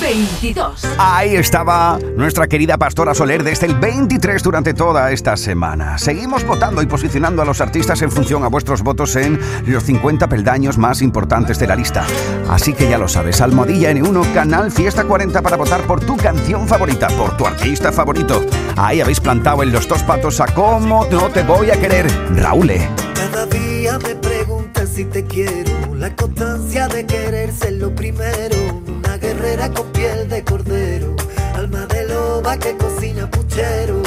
22. 0.00 0.84
Ahí 0.98 1.36
estaba 1.36 1.98
nuestra 2.16 2.46
querida 2.46 2.76
Pastora 2.76 3.14
Soler 3.14 3.42
desde 3.42 3.66
el 3.66 3.74
23 3.76 4.42
durante 4.42 4.74
toda 4.74 5.10
esta 5.10 5.36
semana. 5.36 5.98
Seguimos 5.98 6.44
votando 6.44 6.82
y 6.82 6.86
posicionando 6.86 7.42
a 7.42 7.44
los 7.44 7.60
artistas 7.60 8.02
en 8.02 8.10
función 8.10 8.44
a 8.44 8.48
vuestros 8.48 8.82
votos 8.82 9.16
en 9.16 9.40
los 9.66 9.84
50 9.84 10.28
peldaños 10.28 10.78
más 10.78 11.02
importantes 11.02 11.58
de 11.58 11.66
la 11.66 11.76
lista. 11.76 12.06
Así 12.48 12.72
que 12.72 12.88
ya 12.88 12.98
lo 12.98 13.08
sabes, 13.08 13.40
Almohadilla 13.40 13.92
N1, 13.92 14.32
Canal 14.34 14.70
Fiesta 14.70 15.04
40 15.04 15.42
para 15.42 15.56
votar 15.56 15.82
por 15.82 16.00
tu 16.00 16.16
canción 16.16 16.68
favorita, 16.68 17.08
por 17.08 17.36
tu 17.36 17.46
artista 17.46 17.92
favorito. 17.92 18.44
Ahí 18.76 19.00
habéis 19.00 19.20
plantado 19.20 19.62
en 19.62 19.72
los 19.72 19.88
dos 19.88 20.02
patos 20.02 20.40
a 20.40 20.46
cómo 20.46 21.06
no 21.10 21.30
te 21.30 21.42
voy 21.42 21.70
a 21.70 21.80
querer, 21.80 22.06
Raúl. 22.34 22.72
Cada 23.36 23.48
día 23.48 23.98
me 23.98 24.14
preguntan 24.14 24.88
si 24.88 25.04
te 25.04 25.22
quiero. 25.22 25.94
La 25.94 26.16
constancia 26.16 26.88
de 26.88 27.04
querer 27.04 27.52
ser 27.52 27.74
lo 27.74 27.94
primero. 27.94 28.56
Una 28.86 29.18
guerrera 29.18 29.70
con 29.74 29.92
piel 29.92 30.26
de 30.26 30.42
cordero. 30.42 31.14
Alma 31.54 31.84
de 31.84 32.08
loba 32.08 32.56
que 32.56 32.74
cocina 32.78 33.30
puchero. 33.30 34.00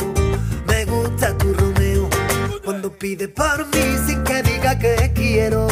Me 0.66 0.84
gusta 0.86 1.38
tu 1.38 1.54
Romeo. 1.54 2.10
Cuando 2.66 2.92
pide 2.92 3.28
por 3.28 3.68
mí 3.68 4.00
sin 4.08 4.24
que 4.24 4.42
diga 4.42 4.80
que 4.80 5.12
quiero. 5.14 5.68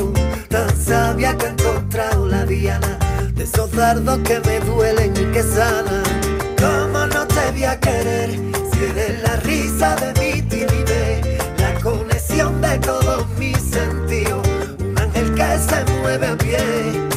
Tan 0.50 0.70
sabia 0.80 1.36
que 1.36 1.48
ha 1.48 1.50
encontrado 1.50 2.28
la 2.28 2.46
diana. 2.46 3.00
De 3.34 3.44
esos 3.44 3.72
dardos 3.72 4.20
que 4.20 4.40
me 4.42 4.60
duelen 4.60 5.14
y 5.18 5.34
que 5.34 5.42
sanan. 5.42 6.04
¿Cómo 6.60 7.08
no 7.08 7.26
te 7.26 7.52
voy 7.54 7.64
a 7.64 7.80
querer? 7.80 8.40
Si 8.72 8.84
eres 8.84 9.24
la 9.24 9.36
risa 9.38 9.96
de 9.96 10.14
mi 10.22 10.42
timidez. 10.44 11.40
La 11.58 11.74
conexión 11.82 12.62
de 12.62 12.78
todos 12.78 13.07
se 15.58 15.84
mueve 16.02 16.28
a 16.28 16.36
pie. 16.36 17.17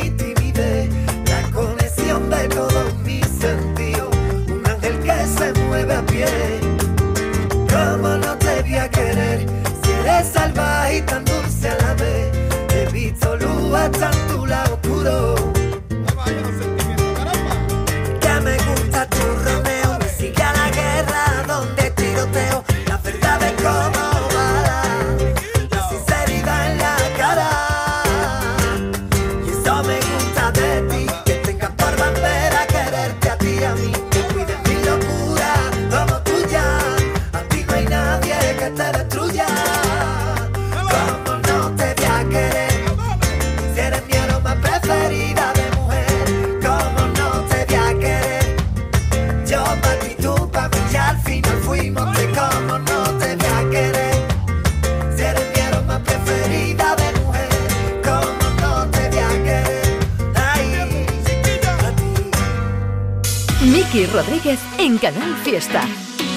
Fiesta. 65.43 65.81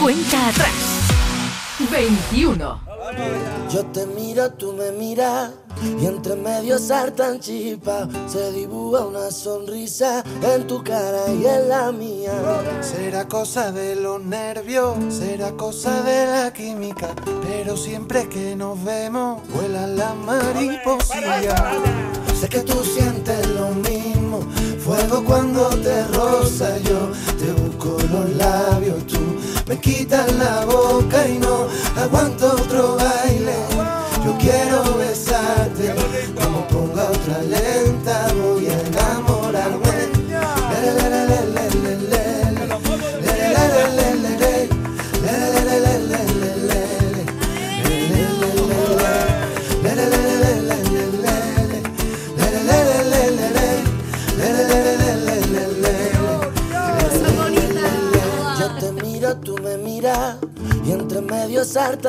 Cuenta 0.01 0.49
atrás. 0.49 0.71
21. 1.91 2.81
Yo 3.71 3.85
te 3.87 4.07
miro, 4.07 4.51
tú 4.53 4.73
me 4.73 4.93
miras 4.93 5.51
y 6.01 6.07
entre 6.07 6.37
medio 6.37 6.79
saltan 6.79 7.39
chispas. 7.39 8.09
Se 8.27 8.53
dibuja 8.53 9.05
una 9.05 9.31
sonrisa 9.31 10.25
en 10.43 10.67
tu 10.67 10.83
cara 10.83 11.29
y 11.29 11.45
en 11.45 11.69
la 11.69 11.93
mía. 11.93 12.33
Será 12.81 13.29
cosa 13.29 13.73
de 13.73 13.97
los 13.97 14.23
nervios, 14.23 14.97
será 15.11 15.53
cosa 15.53 16.03
de 16.03 16.27
la 16.27 16.53
química, 16.53 17.15
pero 17.43 17.77
siempre 17.77 18.27
que 18.29 18.57
nos 18.57 18.83
vemos 18.83 19.43
vuelan 19.55 19.97
las 19.97 20.17
mariposillas. 20.17 21.63
Sé 22.41 22.49
que 22.49 22.61
tú 22.61 22.83
sientes 22.83 23.47
lo 23.49 23.69
mismo, 23.71 24.41
fuego 24.79 25.23
cuando 25.25 25.69
te 25.69 26.05
roza 26.09 26.77
yo, 26.79 27.11
te 27.39 27.64
busco 27.85 28.03
los 28.13 28.37
labios, 28.37 29.07
tú 29.07 29.19
me 29.67 29.79
quitas 29.79 30.33
la 30.35 30.65
boca 30.65 31.29
y 31.29 31.39
no 31.39 31.69
aguanto 31.97 32.53
otro 32.53 32.97
baile. 32.97 33.55
Yo 34.25 34.37
quiero 34.39 34.97
besarte, 34.97 35.95
como 36.35 36.67
ponga 36.69 37.11
otra 37.11 37.43
lenta 37.43 37.84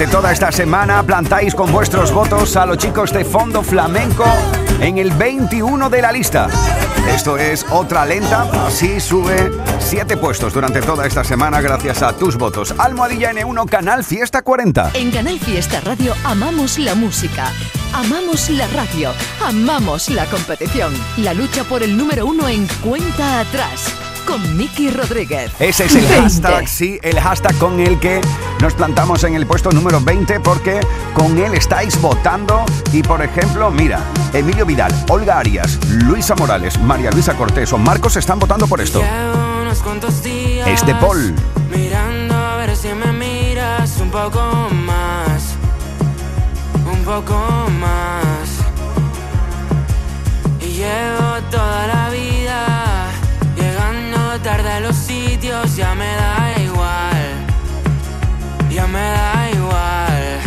Durante 0.00 0.16
toda 0.16 0.32
esta 0.32 0.50
semana 0.50 1.02
plantáis 1.02 1.54
con 1.54 1.70
vuestros 1.70 2.10
votos 2.10 2.56
a 2.56 2.64
los 2.64 2.78
chicos 2.78 3.12
de 3.12 3.22
Fondo 3.22 3.62
Flamenco 3.62 4.24
en 4.80 4.96
el 4.96 5.10
21 5.10 5.90
de 5.90 6.00
la 6.00 6.10
lista. 6.10 6.48
Esto 7.14 7.36
es 7.36 7.66
otra 7.70 8.06
lenta, 8.06 8.48
así 8.66 8.98
sube 8.98 9.52
7 9.78 10.16
puestos 10.16 10.54
durante 10.54 10.80
toda 10.80 11.06
esta 11.06 11.22
semana 11.22 11.60
gracias 11.60 12.02
a 12.02 12.16
tus 12.16 12.38
votos. 12.38 12.74
Almohadilla 12.78 13.34
N1 13.34 13.68
Canal 13.68 14.02
Fiesta 14.02 14.40
40. 14.40 14.92
En 14.94 15.10
Canal 15.10 15.38
Fiesta 15.38 15.82
Radio 15.82 16.14
amamos 16.24 16.78
la 16.78 16.94
música, 16.94 17.52
amamos 17.92 18.48
la 18.48 18.66
radio, 18.68 19.12
amamos 19.44 20.08
la 20.08 20.24
competición. 20.24 20.94
La 21.18 21.34
lucha 21.34 21.62
por 21.64 21.82
el 21.82 21.94
número 21.98 22.24
uno 22.24 22.48
en 22.48 22.66
cuenta 22.82 23.40
atrás 23.40 23.92
con 24.26 24.56
Miki 24.56 24.90
Rodríguez. 24.92 25.52
Ese 25.58 25.84
es 25.84 25.94
el 25.94 26.06
20. 26.06 26.22
hashtag, 26.22 26.68
sí, 26.68 26.98
el 27.02 27.20
hashtag 27.20 27.54
con 27.58 27.80
el 27.80 28.00
que 28.00 28.22
nos 28.60 28.74
plantamos 28.74 29.24
en 29.24 29.34
el 29.34 29.46
puesto 29.46 29.70
número 29.70 30.00
20 30.02 30.40
porque 30.40 30.80
con 31.14 31.38
él 31.38 31.54
estáis 31.54 31.98
votando 32.00 32.64
y 32.92 33.02
por 33.02 33.22
ejemplo, 33.22 33.70
mira, 33.70 34.00
Emilio 34.34 34.66
Vidal, 34.66 34.92
Olga 35.08 35.38
Arias, 35.38 35.78
Luisa 35.88 36.34
Morales, 36.34 36.78
María 36.78 37.10
Luisa 37.10 37.34
Cortés 37.34 37.72
o 37.72 37.78
Marcos 37.78 38.16
están 38.16 38.38
votando 38.38 38.66
por 38.66 38.82
esto. 38.82 39.02
Es 40.66 40.84
de 40.84 40.94
Paul. 40.96 41.34
Mirando 41.70 42.34
a 42.34 42.56
ver 42.56 42.76
si 42.76 42.88
me 42.88 43.12
miras 43.12 43.98
un 43.98 44.10
poco 44.10 44.68
más. 44.72 45.54
Un 46.84 47.02
poco 47.02 47.66
más. 47.80 48.60
Y 50.60 50.74
llevo 50.74 51.40
toda 51.50 51.86
la 51.86 52.10
vida 52.10 53.08
llegando 53.56 54.38
tarde 54.42 54.70
a 54.70 54.80
los 54.80 54.96
sitios, 54.96 55.76
ya 55.76 55.94
me 55.94 56.14
da 56.16 56.39
ya 58.70 58.86
me 58.86 59.00
da 59.00 59.50
igual. 59.52 60.40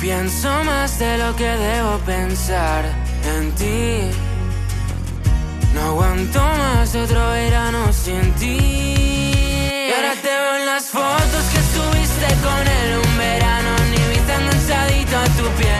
Pienso 0.00 0.64
más 0.64 0.98
de 0.98 1.18
lo 1.18 1.36
que 1.36 1.48
debo 1.48 1.98
pensar 2.06 2.84
en 3.36 3.52
ti. 3.52 4.10
No 5.74 5.80
aguanto 5.90 6.40
más 6.40 6.94
otro 6.94 7.30
verano 7.30 7.92
sin 7.92 8.32
ti. 8.40 8.56
Y 9.88 9.92
ahora 9.94 10.14
te 10.22 10.28
veo 10.28 10.56
en 10.60 10.66
las 10.66 10.84
fotos 10.86 11.44
que 11.52 11.60
subiste 11.74 12.28
con 12.46 12.62
él 12.78 12.90
un 13.04 13.18
verano. 13.18 13.70
Ni 13.90 14.14
viste 14.14 14.32
enganchadito 14.32 15.16
a 15.18 15.24
tu 15.38 15.46
piel 15.58 15.75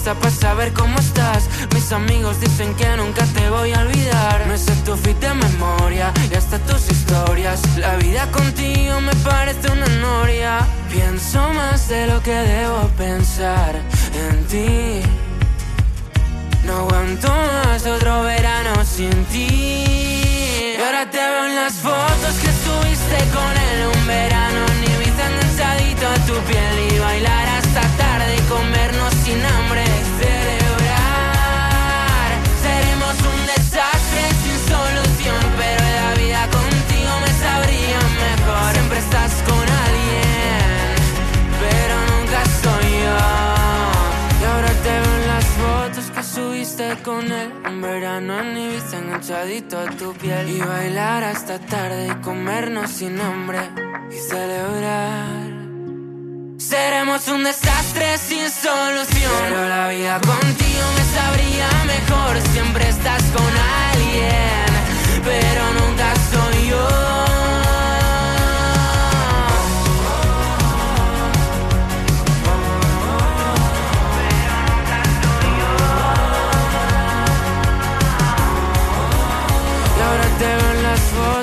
Insta 0.00 0.14
para 0.14 0.30
saber 0.30 0.72
cómo 0.72 0.98
estás. 0.98 1.44
Mis 1.74 1.92
amigos 1.92 2.40
dicen 2.40 2.74
que 2.74 2.88
nunca 2.96 3.22
te 3.34 3.50
voy 3.50 3.74
a 3.74 3.80
olvidar. 3.80 4.46
Me 4.46 4.56
sé 4.56 4.74
tu 4.76 4.96
fit 4.96 5.18
de 5.18 5.34
memoria 5.34 6.10
y 6.32 6.34
hasta 6.34 6.58
tus 6.60 6.90
historias. 6.90 7.60
La 7.76 7.96
vida 7.96 8.26
contigo 8.32 8.98
me 9.02 9.14
parece 9.16 9.70
una 9.70 9.86
noria. 10.00 10.66
Pienso 10.90 11.46
más 11.52 11.88
de 11.88 12.06
lo 12.06 12.22
que 12.22 12.32
debo 12.32 12.88
pensar 12.96 13.74
en 14.14 14.46
ti. 14.46 15.02
No 16.64 16.78
aguanto 16.78 17.28
más 17.28 17.84
otro 17.84 18.22
verano 18.22 18.82
sin 18.86 19.24
ti. 19.26 19.48
Y 20.78 20.82
ahora 20.82 21.10
te 21.10 21.18
veo 21.18 21.44
en 21.44 21.56
las 21.56 21.74
fotos 21.74 22.34
que 22.40 22.50
subiste 22.64 23.18
con 23.36 23.52
él 23.68 23.78
un 23.94 24.06
verano. 24.06 24.60
Ni 24.80 25.04
viste 25.04 25.22
enganchadito 25.30 26.06
a 26.08 26.14
tu 26.26 26.34
piel 26.48 26.94
y 26.94 26.98
bailar 26.98 27.59
comernos 28.50 29.14
sin 29.24 29.40
hambre. 29.52 29.84
Celebrar. 30.20 31.60
Seremos 32.64 33.16
un 33.32 33.40
desastre 33.52 34.22
sin 34.42 34.58
solución, 34.72 35.42
pero 35.60 35.84
la 36.00 36.10
vida 36.20 36.42
contigo 36.58 37.12
me 37.24 37.32
sabría 37.44 38.00
mejor. 38.24 38.70
Siempre 38.74 38.98
estás 39.06 39.32
con 39.48 39.64
alguien, 39.86 40.94
pero 41.64 41.94
nunca 42.10 42.40
soy 42.62 42.88
yo. 43.04 43.20
Y 44.40 44.42
ahora 44.50 44.72
te 44.84 44.92
veo 45.02 45.14
en 45.20 45.26
las 45.34 45.46
fotos 45.62 46.06
que 46.14 46.22
subiste 46.22 46.86
con 47.04 47.30
él 47.30 47.52
Un 47.68 47.82
verano 47.82 48.40
en 48.40 48.56
Ibiza 48.56 48.96
enganchadito 48.96 49.78
a 49.78 49.84
tu 49.90 50.14
piel 50.14 50.48
Y 50.48 50.60
bailar 50.60 51.24
hasta 51.24 51.58
tarde 51.58 52.08
y 52.08 52.14
comernos 52.22 52.90
sin 52.90 53.20
hambre 53.20 53.60
Y 54.10 54.16
celebrar 54.16 55.49
Seremos 56.70 57.26
un 57.26 57.42
desastre 57.42 58.16
sin 58.16 58.48
solución. 58.48 59.32
Pero 59.42 59.68
la 59.68 59.88
vida 59.88 60.20
contigo 60.20 60.86
me 60.96 61.04
sabría 61.18 61.68
mejor. 61.84 62.40
Siempre 62.52 62.88
estás 62.88 63.24
con 63.34 63.52
alguien 63.92 64.66
Pero 65.24 65.64
nunca 65.72 66.14
soy 66.30 66.68
yo 66.68 67.29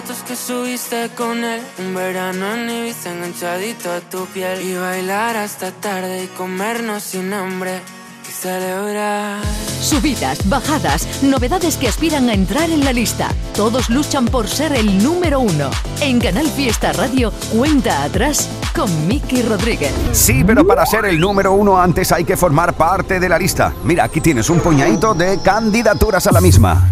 fotos 0.02 0.18
que 0.28 0.36
subiste 0.36 1.10
con 1.18 1.44
él 1.44 1.62
Un 1.80 1.96
verano 1.96 2.54
en 2.54 2.70
Ibiza 2.70 3.12
enganchadito 3.12 3.92
a 3.92 4.00
tu 4.00 4.26
piel 4.28 4.62
Y 4.62 4.76
bailar 4.76 5.36
hasta 5.38 5.72
tarde 5.72 6.26
y 6.26 6.28
comernos 6.28 7.02
sin 7.02 7.34
hambre 7.34 7.82
Y 8.28 8.32
celebrar 8.32 9.42
Subidas, 9.82 10.48
bajadas, 10.50 11.08
novedades 11.24 11.78
que 11.78 11.88
aspiran 11.88 12.30
a 12.30 12.34
entrar 12.34 12.70
en 12.72 12.84
la 12.84 12.92
lista. 12.92 13.30
Todos 13.56 13.90
luchan 13.92 14.26
por 14.26 14.48
ser 14.48 14.74
el 14.74 15.02
número 15.04 15.40
uno. 15.40 15.70
En 16.02 16.20
Canal 16.20 16.48
Fiesta 16.48 16.92
Radio, 16.94 17.32
cuenta 17.56 18.04
atrás 18.04 18.50
con 18.76 19.08
Miki 19.08 19.44
Rodríguez. 19.44 19.94
Sí, 20.14 20.44
pero 20.46 20.66
para 20.66 20.86
ser 20.86 21.06
el 21.06 21.20
número 21.20 21.54
uno 21.54 21.80
antes 21.80 22.12
hay 22.12 22.26
que 22.26 22.36
formar 22.36 22.74
parte 22.74 23.20
de 23.20 23.30
la 23.30 23.38
lista. 23.38 23.72
Mira, 23.84 24.06
aquí 24.06 24.20
tienes 24.20 24.50
un 24.50 24.60
puñadito 24.60 25.14
de 25.14 25.40
candidaturas 25.42 26.26
a 26.26 26.32
la 26.32 26.42
misma. 26.42 26.92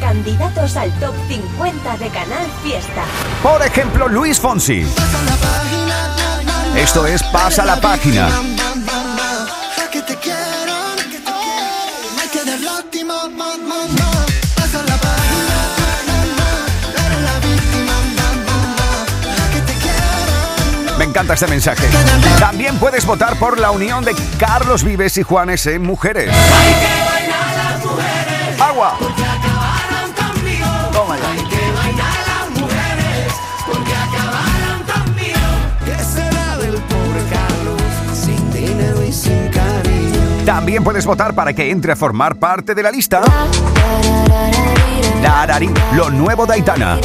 Candidatos 0.00 0.76
al 0.76 0.90
top 1.00 1.14
50 1.28 1.96
de 1.98 2.08
Canal 2.08 2.46
Fiesta. 2.62 3.04
Por 3.42 3.62
ejemplo, 3.62 4.08
Luis 4.08 4.38
Fonsi. 4.38 4.86
Esto 6.76 7.06
es 7.06 7.22
Pasa 7.24 7.64
la 7.64 7.80
página. 7.80 8.28
Me 20.98 21.04
encanta 21.04 21.34
este 21.34 21.46
mensaje. 21.46 21.86
También 22.38 22.78
puedes 22.78 23.06
votar 23.06 23.36
por 23.38 23.58
la 23.60 23.70
unión 23.70 24.04
de 24.04 24.14
Carlos 24.38 24.82
Vives 24.82 25.16
y 25.16 25.22
Juanes 25.22 25.66
en 25.66 25.82
Mujeres. 25.82 26.34
Agua. 28.60 28.98
También 40.48 40.82
puedes 40.82 41.04
votar 41.04 41.34
para 41.34 41.52
que 41.52 41.70
entre 41.70 41.92
a 41.92 41.96
formar 41.96 42.36
parte 42.36 42.74
de 42.74 42.82
la 42.82 42.90
lista. 42.90 43.20
Darari, 45.22 45.68
lo 45.92 46.08
nuevo 46.08 46.46
de. 46.46 46.98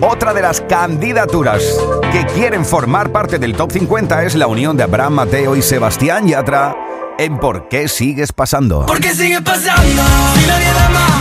Otra 0.00 0.34
de 0.34 0.42
las 0.42 0.60
candidaturas 0.62 1.62
que 2.10 2.26
quieren 2.34 2.64
formar 2.64 3.12
parte 3.12 3.38
del 3.38 3.54
top 3.54 3.70
50 3.70 4.24
es 4.24 4.34
la 4.34 4.48
unión 4.48 4.76
de 4.76 4.82
Abraham 4.82 5.12
Mateo 5.12 5.54
y 5.54 5.62
Sebastián 5.62 6.26
Yatra 6.26 6.74
en 7.18 7.38
¿Por 7.38 7.68
qué 7.68 7.88
sigues 7.88 8.32
pasando? 8.32 8.86
¿Por 8.86 9.00
qué 9.00 9.14
sigue 9.14 9.40
pasando? 9.42 10.02
Nadie 10.46 10.72
más 10.92 11.11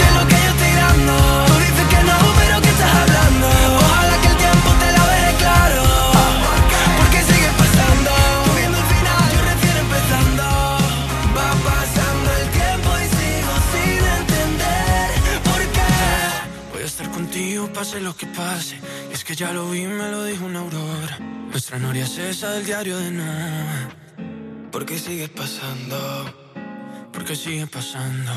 pase 17.91 18.03
lo 18.03 18.15
que 18.15 18.25
pase. 18.27 18.79
Es 19.11 19.23
que 19.25 19.35
ya 19.35 19.51
lo 19.51 19.69
vi, 19.69 19.85
me 19.85 20.09
lo 20.09 20.23
dijo 20.23 20.45
una 20.45 20.59
aurora. 20.59 21.19
Nuestra 21.49 21.77
noria 21.77 22.05
es 22.05 22.17
esa 22.17 22.51
del 22.51 22.65
diario 22.65 22.97
de 22.97 23.11
no. 23.11 23.23
¿Por 24.71 24.85
qué 24.85 24.97
sigues 24.97 25.29
pasando? 25.29 25.97
¿Por 27.11 27.25
qué 27.25 27.35
sigue 27.35 27.67
pasando? 27.67 28.31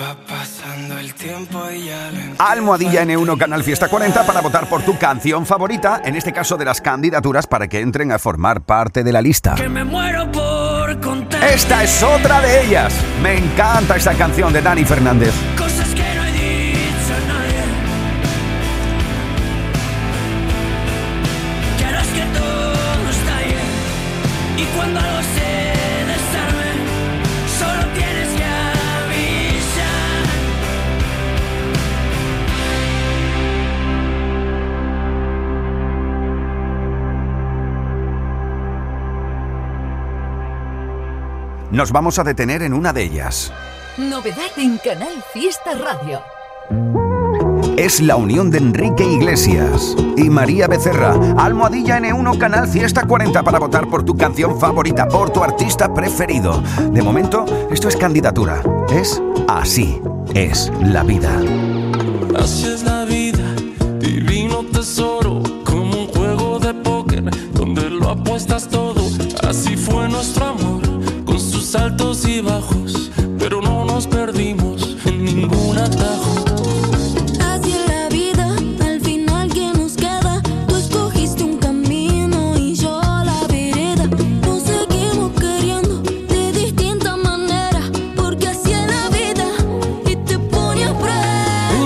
Va 0.00 0.16
pasando 0.28 0.96
el 0.98 1.12
tiempo 1.14 1.60
y 1.74 1.86
ya 1.86 2.12
lo. 2.12 2.20
Almohadilla 2.38 3.02
N1 3.02 3.36
Canal 3.36 3.64
Fiesta 3.64 3.88
40 3.88 4.24
para 4.24 4.40
votar 4.40 4.68
por 4.68 4.82
tu 4.82 4.96
canción 4.96 5.44
favorita, 5.44 6.00
en 6.04 6.14
este 6.14 6.32
caso 6.32 6.56
de 6.56 6.64
las 6.64 6.80
candidaturas 6.80 7.48
para 7.48 7.66
que 7.66 7.80
entren 7.80 8.12
a 8.12 8.18
formar 8.20 8.62
parte 8.62 9.02
de 9.02 9.12
la 9.12 9.20
lista. 9.22 9.56
Que 9.56 9.68
me 9.68 9.82
muero 9.82 10.30
por 10.30 11.00
contar. 11.00 11.42
Esta 11.44 11.82
es 11.82 12.00
otra 12.00 12.40
de 12.40 12.64
ellas. 12.64 12.94
Me 13.22 13.38
encanta 13.38 13.96
esta 13.96 14.14
canción 14.14 14.52
de 14.52 14.62
Dani 14.62 14.84
Fernández. 14.84 15.34
Nos 41.72 41.90
vamos 41.90 42.18
a 42.18 42.24
detener 42.24 42.62
en 42.62 42.74
una 42.74 42.92
de 42.92 43.02
ellas. 43.02 43.50
Novedad 43.96 44.50
en 44.58 44.76
Canal 44.76 45.24
Fiesta 45.32 45.72
Radio. 45.74 46.20
Es 47.78 48.02
la 48.02 48.16
unión 48.16 48.50
de 48.50 48.58
Enrique 48.58 49.02
Iglesias 49.04 49.96
y 50.18 50.28
María 50.28 50.68
Becerra. 50.68 51.14
Almohadilla 51.38 51.98
N1 51.98 52.36
Canal 52.36 52.68
Fiesta 52.68 53.06
40 53.06 53.42
para 53.42 53.58
votar 53.58 53.88
por 53.88 54.04
tu 54.04 54.14
canción 54.14 54.60
favorita, 54.60 55.08
por 55.08 55.30
tu 55.30 55.42
artista 55.42 55.94
preferido. 55.94 56.62
De 56.90 57.00
momento, 57.00 57.46
esto 57.70 57.88
es 57.88 57.96
candidatura. 57.96 58.62
Es 58.90 59.22
así. 59.48 59.98
Es 60.34 60.70
la 60.82 61.02
vida. 61.02 61.40
Así 62.36 62.66
es 62.66 62.82
la 62.82 62.91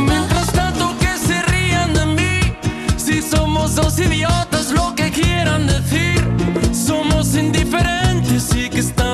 mientras 0.02 0.52
tanto 0.52 0.94
que 0.98 1.16
se 1.18 1.42
rían 1.42 1.94
de 1.94 2.06
mí, 2.06 2.40
si 2.96 3.22
somos 3.22 3.74
dos 3.74 3.98
idiotas, 3.98 4.72
lo 4.72 4.94
que 4.94 5.10
quieran 5.10 5.66
decir, 5.66 6.22
somos 6.72 7.34
indiferentes 7.34 8.54
y 8.54 8.68
que 8.68 8.80
estamos 8.80 9.05